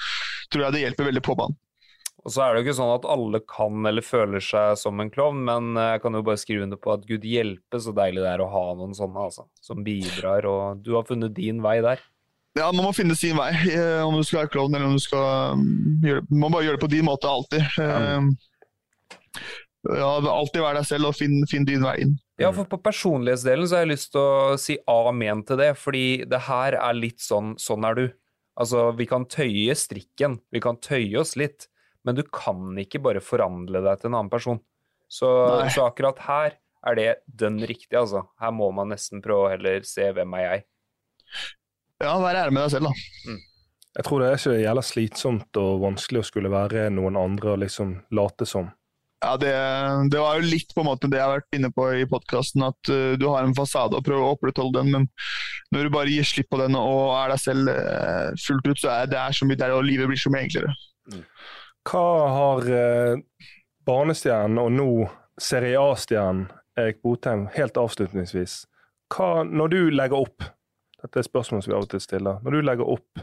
tror 0.53 0.67
jeg 0.67 0.77
det 0.77 0.85
hjelper 0.85 1.11
veldig 1.11 1.25
på 1.27 1.39
banen. 1.39 1.59
Og 2.27 2.33
så 2.35 2.43
er 2.43 2.55
det 2.55 2.61
jo 2.61 2.67
ikke 2.67 2.79
sånn 2.81 2.95
at 2.97 3.05
alle 3.07 3.39
kan 3.47 3.87
eller 3.87 4.03
føler 4.03 4.43
seg 4.43 4.75
som 4.81 4.99
en 4.99 5.13
klovn, 5.15 5.45
men 5.47 5.79
jeg 5.79 6.01
kan 6.03 6.17
jo 6.19 6.25
bare 6.27 6.41
skrive 6.43 6.67
under 6.67 6.81
på 6.83 6.91
at 6.97 7.05
gud 7.07 7.23
hjelpe 7.23 7.79
så 7.79 7.95
deilig 7.95 8.25
det 8.25 8.33
er 8.33 8.43
å 8.43 8.49
ha 8.51 8.65
noen 8.75 8.97
sånne 8.99 9.29
altså, 9.29 9.47
som 9.63 9.85
bidrar, 9.87 10.49
og 10.51 10.83
du 10.83 10.97
har 10.97 11.07
funnet 11.07 11.37
din 11.37 11.63
vei 11.63 11.79
der. 11.87 12.03
Ja, 12.57 12.73
man 12.73 12.87
må 12.89 12.91
finne 12.97 13.15
sin 13.15 13.37
vei, 13.39 13.53
eh, 13.69 14.01
om 14.03 14.17
du 14.17 14.25
skal 14.27 14.41
være 14.41 14.51
klovn 14.57 14.75
eller 14.75 14.89
om 14.89 14.97
du 14.97 15.05
skal 15.05 15.61
mm, 15.61 15.71
gjøre. 16.09 16.27
Man 16.33 16.43
må 16.43 16.51
bare 16.57 16.67
gjøre 16.67 16.81
det 16.81 16.87
på 16.87 16.93
din 16.97 17.07
måte 17.07 17.31
alltid. 17.31 17.63
Ja. 17.79 18.19
Ja, 19.95 20.11
alltid 20.19 20.63
være 20.63 20.81
deg 20.81 20.89
selv 20.89 21.11
og 21.11 21.17
finne 21.19 21.47
finn 21.51 21.67
din 21.69 21.85
vei 21.85 21.97
inn. 22.05 22.15
Ja, 22.41 22.51
for 22.53 22.69
på 22.69 22.79
personlighetsdelen 22.85 23.69
så 23.69 23.79
har 23.79 23.87
jeg 23.87 23.93
lyst 23.95 24.13
til 24.15 24.21
å 24.23 24.57
si 24.61 24.77
amen 24.91 25.43
til 25.49 25.61
det, 25.61 25.71
fordi 25.81 26.07
det 26.29 26.43
her 26.49 26.77
er 26.81 26.99
litt 26.99 27.23
sånn 27.23 27.55
sånn 27.61 27.87
er 27.89 27.99
du. 27.99 28.07
Altså, 28.61 28.91
vi 28.97 29.07
kan 29.09 29.27
tøye 29.29 29.75
strikken, 29.77 30.39
vi 30.53 30.63
kan 30.65 30.81
tøye 30.81 31.21
oss 31.21 31.35
litt, 31.37 31.69
men 32.09 32.17
du 32.17 32.23
kan 32.25 32.77
ikke 32.81 33.03
bare 33.05 33.25
forandre 33.25 33.83
deg 33.85 34.01
til 34.01 34.11
en 34.11 34.19
annen 34.21 34.33
person. 34.33 34.63
Så, 35.13 35.29
så 35.73 35.87
akkurat 35.87 36.23
her 36.27 36.57
er 36.87 36.99
det 36.99 37.11
dønn 37.27 37.61
riktig, 37.67 37.95
altså. 37.99 38.25
Her 38.41 38.55
må 38.55 38.71
man 38.75 38.91
nesten 38.95 39.23
prøve 39.25 39.47
å 39.47 39.53
heller 39.53 39.85
se 39.87 40.09
hvem 40.15 40.39
er 40.39 40.47
jeg. 40.47 40.65
Ja, 42.03 42.17
være 42.21 42.45
ærlig 42.45 42.57
med 42.57 42.67
deg 42.67 42.75
selv, 42.77 42.91
da. 42.91 43.31
Mm. 43.31 43.45
Jeg 43.97 44.05
tror 44.05 44.21
det 44.21 44.29
er 44.29 44.41
så 44.43 44.53
jævla 44.53 44.83
slitsomt 44.85 45.59
og 45.61 45.79
vanskelig 45.81 46.21
å 46.21 46.29
skulle 46.29 46.53
være 46.53 46.91
noen 46.93 47.17
andre 47.17 47.55
og 47.55 47.63
liksom 47.63 47.95
late 48.17 48.49
som. 48.49 48.69
Ja, 49.27 49.33
det, 49.37 49.53
det, 50.13 50.19
var 50.23 50.39
jo 50.39 50.47
litt 50.47 50.71
på 50.71 50.85
en 50.85 50.87
måte 50.87 51.09
det 51.11 51.19
jeg 51.19 51.27
har 51.27 51.41
vært 51.41 51.57
inne 51.59 51.71
på 51.75 51.87
i 51.99 52.05
podkasten, 52.07 52.63
at 52.63 52.91
uh, 52.93 53.17
du 53.19 53.25
har 53.27 53.43
en 53.43 53.55
fasade 53.57 53.99
og 53.99 54.05
prøver 54.07 54.23
å 54.23 54.35
opprettholde 54.37 54.85
den, 54.85 54.93
men 54.93 55.09
når 55.75 55.89
du 55.89 55.95
bare 55.97 56.13
gir 56.13 56.29
slipp 56.29 56.53
på 56.53 56.61
den 56.61 56.79
og 56.79 57.11
er 57.17 57.33
deg 57.35 57.43
selv 57.43 57.73
uh, 57.75 58.29
fullt 58.39 58.69
ut, 58.71 58.83
så 58.85 58.93
er 58.95 59.11
det 59.11 59.25
så 59.35 59.49
mye 59.49 59.59
der, 59.59 59.75
og 59.75 59.83
livet 59.89 60.07
blir 60.13 60.21
så 60.21 60.31
mye 60.31 60.45
enklere. 60.47 60.77
Mm. 61.11 61.25
Hva 61.91 62.05
har 62.37 62.71
uh, 62.71 63.49
barnestjernen 63.91 64.63
og 64.63 64.71
nå 64.77 64.91
Serie 65.43 65.83
A-stjernen 65.83 66.47
Erik 66.79 67.03
Botheim, 67.03 67.49
helt 67.57 67.83
avslutningsvis, 67.83 68.61
hva, 69.15 69.43
når 69.43 69.75
du 69.75 69.81
legger 69.95 70.21
opp 70.21 70.53
Dette 71.03 71.21
er 71.21 71.27
spørsmål 71.27 71.61
som 71.63 71.71
vi 71.71 71.75
av 71.77 71.85
og 71.85 71.91
til 71.93 72.01
stiller. 72.03 72.39
Når 72.43 72.55
du 72.55 72.65
legger 72.65 72.89
opp, 72.91 73.21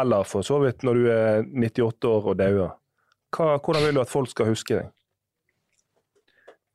eller 0.00 0.24
for 0.26 0.42
så 0.42 0.56
vidt 0.62 0.80
når 0.86 0.96
du 0.96 1.04
er 1.12 1.42
98 1.44 2.08
år 2.08 2.30
og 2.32 2.38
dauer, 2.40 2.72
hvordan 3.36 3.84
vil 3.84 3.98
du 3.98 4.00
at 4.02 4.10
folk 4.10 4.30
skal 4.32 4.48
huske 4.48 4.78
deg? 4.78 4.88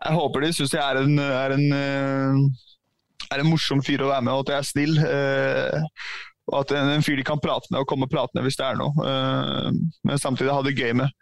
Jeg 0.05 0.13
håper 0.19 0.43
de 0.43 0.53
syns 0.53 0.75
jeg 0.75 0.83
er 0.83 1.01
en, 1.01 1.17
er, 1.17 1.55
en, 1.55 1.65
eh, 1.73 3.25
er 3.33 3.41
en, 3.41 3.49
morsom 3.49 3.81
fyr 3.85 4.03
å 4.05 4.11
være 4.11 4.27
med, 4.27 4.35
og 4.35 4.45
at 4.45 4.53
jeg 4.53 4.61
er 4.61 4.69
snill. 4.69 4.95
Eh, 5.01 6.05
og 6.51 6.59
at 6.59 6.73
en, 6.77 6.91
en 6.93 7.05
fyr 7.05 7.17
de 7.17 7.25
kan 7.25 7.41
prate 7.41 7.71
med 7.71 7.81
og 7.81 7.89
komme 7.89 8.05
og 8.05 8.13
prate 8.13 8.37
med 8.37 8.45
hvis 8.45 8.59
det 8.59 8.67
er 8.67 8.77
noe. 8.77 8.93
Eh, 9.09 9.69
men 10.05 10.21
samtidig 10.21 10.53
ha 10.53 10.61
det 10.65 10.77
gøy 10.77 10.93
med. 11.01 11.13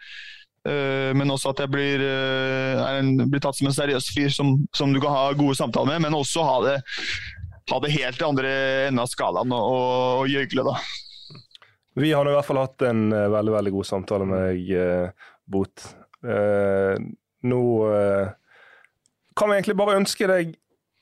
Men 0.64 1.28
også 1.28 1.52
at 1.52 1.60
jeg 1.60 1.72
blir, 1.74 2.00
blir 3.28 3.42
tatt 3.44 3.58
som 3.58 3.68
en 3.68 3.74
seriøs 3.76 4.06
fyr 4.16 4.30
som, 4.32 4.54
som, 4.72 4.94
du 4.96 5.00
kan 5.04 5.12
ha 5.12 5.34
gode 5.36 5.58
samtaler 5.60 5.98
med, 5.98 6.06
men 6.06 6.16
også 6.16 6.46
ha 6.48 6.54
det, 6.64 6.76
ha 7.68 7.80
det 7.84 7.92
helt 7.92 8.22
i 8.22 8.24
andre 8.24 8.54
enden 8.86 9.02
av 9.04 9.10
skalaen 9.12 9.52
og, 9.52 9.66
og, 9.74 10.22
og 10.22 10.32
gjøgle, 10.32 10.64
da. 10.70 10.78
Vi 12.00 12.14
har 12.16 12.24
i 12.24 12.38
hvert 12.38 12.48
fall 12.48 12.62
hatt 12.62 12.86
en 12.88 13.12
veldig 13.12 13.58
veldig 13.58 13.74
god 13.76 13.90
samtale 13.90 14.30
med 14.30 14.46
deg, 14.54 14.72
Bot. 15.52 15.84
nå 17.52 17.62
kan 19.36 19.50
vi 19.50 19.58
egentlig 19.58 19.78
bare 19.80 19.98
ønske 20.00 20.28
deg 20.30 20.54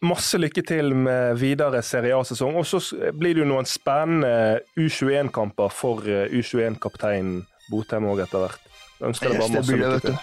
masse 0.01 0.37
lykke 0.41 0.63
til 0.65 0.95
med 0.97 1.37
videre 1.41 1.81
Serie 1.85 2.15
A-sesong. 2.17 2.57
Og 2.57 2.65
så 2.65 2.81
blir 3.17 3.35
det 3.37 3.43
jo 3.43 3.49
noen 3.51 3.69
spennende 3.69 4.61
U21-kamper 4.79 5.73
for 5.73 6.07
eh, 6.09 6.31
U21-kapteinen 6.33 7.43
Botheim 7.71 8.09
òg 8.09 8.23
etter 8.25 8.47
hvert. 8.47 8.71
Jeg 8.99 9.11
ønsker 9.11 9.33
deg 9.33 9.43
bare 9.43 9.57
masse 9.59 9.77
lykke 9.77 9.99
til. 10.07 10.17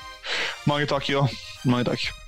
Mange 0.70 0.90
takk, 0.90 1.12
Jo. 1.12 1.26
Mange 1.66 1.88
takk. 1.92 2.27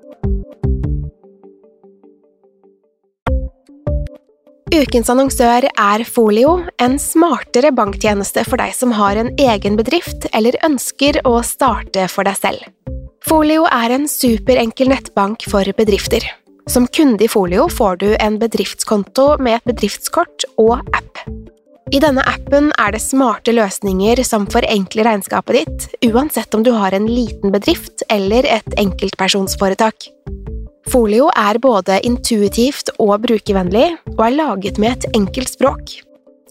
Ukens 4.71 5.09
annonsør 5.11 5.65
er 5.67 6.01
Folio, 6.07 6.53
en 6.79 6.93
smartere 6.95 7.73
banktjeneste 7.75 8.45
for 8.47 8.61
deg 8.61 8.71
som 8.71 8.93
har 8.95 9.17
en 9.19 9.27
egen 9.35 9.75
bedrift 9.75 10.29
eller 10.31 10.55
ønsker 10.63 11.19
å 11.27 11.41
starte 11.43 12.05
for 12.07 12.23
deg 12.23 12.37
selv. 12.39 12.69
Folio 13.27 13.65
er 13.67 13.91
en 13.97 14.07
superenkel 14.07 14.87
nettbank 14.93 15.43
for 15.51 15.67
bedrifter. 15.75 16.23
Som 16.71 16.87
kunde 16.87 17.25
i 17.25 17.29
Folio 17.31 17.67
får 17.67 17.99
du 17.99 18.07
en 18.15 18.37
bedriftskonto 18.39 19.33
med 19.43 19.59
et 19.59 19.67
bedriftskort 19.73 20.47
og 20.61 20.79
app. 20.95 21.19
I 21.91 21.99
denne 21.99 22.23
appen 22.23 22.71
er 22.79 22.95
det 22.95 23.03
smarte 23.03 23.51
løsninger 23.51 24.23
som 24.23 24.47
forenkler 24.47 25.09
regnskapet 25.09 25.59
ditt, 25.59 25.89
uansett 26.13 26.55
om 26.55 26.63
du 26.63 26.71
har 26.71 26.95
en 26.95 27.11
liten 27.11 27.51
bedrift 27.51 28.07
eller 28.07 28.47
et 28.47 28.79
enkeltpersonsforetak. 28.79 30.07
Folio 30.89 31.27
er 31.37 31.59
både 31.61 31.99
intuitivt 32.07 32.89
og 32.97 33.19
brukervennlig, 33.25 33.91
og 34.17 34.23
er 34.25 34.37
laget 34.37 34.79
med 34.81 34.95
et 34.95 35.17
enkelt 35.17 35.51
språk. 35.53 35.99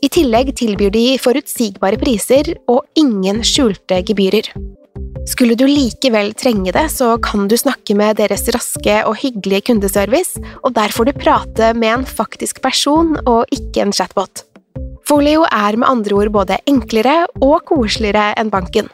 I 0.01 0.09
tillegg 0.09 0.55
tilbyr 0.57 0.93
de 0.95 1.07
forutsigbare 1.21 1.99
priser 2.01 2.55
og 2.71 2.87
ingen 2.97 3.43
skjulte 3.45 3.99
gebyrer. 4.07 4.47
Skulle 5.29 5.57
du 5.59 5.67
likevel 5.69 6.33
trenge 6.39 6.73
det, 6.73 6.87
så 6.95 7.17
kan 7.23 7.49
du 7.51 7.57
snakke 7.59 7.95
med 7.99 8.17
deres 8.23 8.47
raske 8.55 9.01
og 9.05 9.19
hyggelige 9.21 9.67
kundeservice, 9.69 10.41
og 10.65 10.73
der 10.79 10.95
får 10.95 11.11
du 11.11 11.19
prate 11.19 11.73
med 11.77 11.99
en 11.99 12.07
faktisk 12.07 12.63
person 12.65 13.19
og 13.27 13.51
ikke 13.53 13.85
en 13.85 13.93
chatbot. 13.93 14.47
Folio 15.11 15.43
er 15.51 15.77
med 15.77 15.91
andre 15.91 16.17
ord 16.23 16.33
både 16.33 16.61
enklere 16.71 17.25
og 17.43 17.67
koseligere 17.69 18.31
enn 18.41 18.53
banken. 18.53 18.89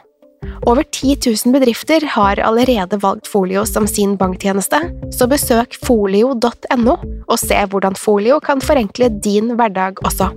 Over 0.67 0.83
10 0.83 1.17
000 1.45 1.53
bedrifter 1.55 2.03
har 2.15 2.41
allerede 2.43 2.99
valgt 3.03 3.29
Folio 3.31 3.65
som 3.65 3.87
sin 3.87 4.17
banktjeneste, 4.19 4.81
så 5.15 5.29
besøk 5.29 5.77
folio.no 5.85 6.97
og 7.27 7.39
se 7.39 7.61
hvordan 7.71 7.95
Folio 7.95 8.41
kan 8.43 8.61
forenkle 8.63 9.09
din 9.23 9.55
hverdag 9.55 10.03
også. 10.05 10.31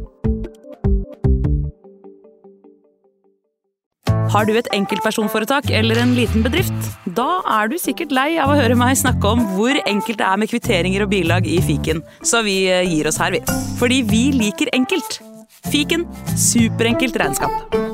Har 4.31 4.47
du 4.47 4.53
et 4.55 4.69
enkeltpersonforetak 4.77 5.73
eller 5.75 5.99
en 5.99 6.13
liten 6.15 6.45
bedrift? 6.47 6.87
Da 7.19 7.41
er 7.59 7.71
du 7.71 7.75
sikkert 7.83 8.15
lei 8.15 8.29
av 8.39 8.53
å 8.53 8.59
høre 8.61 8.79
meg 8.79 8.95
snakke 9.01 9.27
om 9.27 9.43
hvor 9.57 9.75
enkelt 9.83 10.21
det 10.23 10.29
er 10.29 10.39
med 10.39 10.53
kvitteringer 10.53 11.07
og 11.07 11.11
bilag 11.11 11.51
i 11.51 11.59
fiken, 11.67 12.05
så 12.23 12.45
vi 12.47 12.61
eh, 12.71 12.87
gir 12.87 13.11
oss 13.11 13.19
her, 13.19 13.35
vi. 13.35 13.43
Fordi 13.83 14.03
vi 14.07 14.25
liker 14.39 14.71
enkelt. 14.77 15.19
Fiken 15.67 16.07
superenkelt 16.39 17.19
regnskap. 17.19 17.89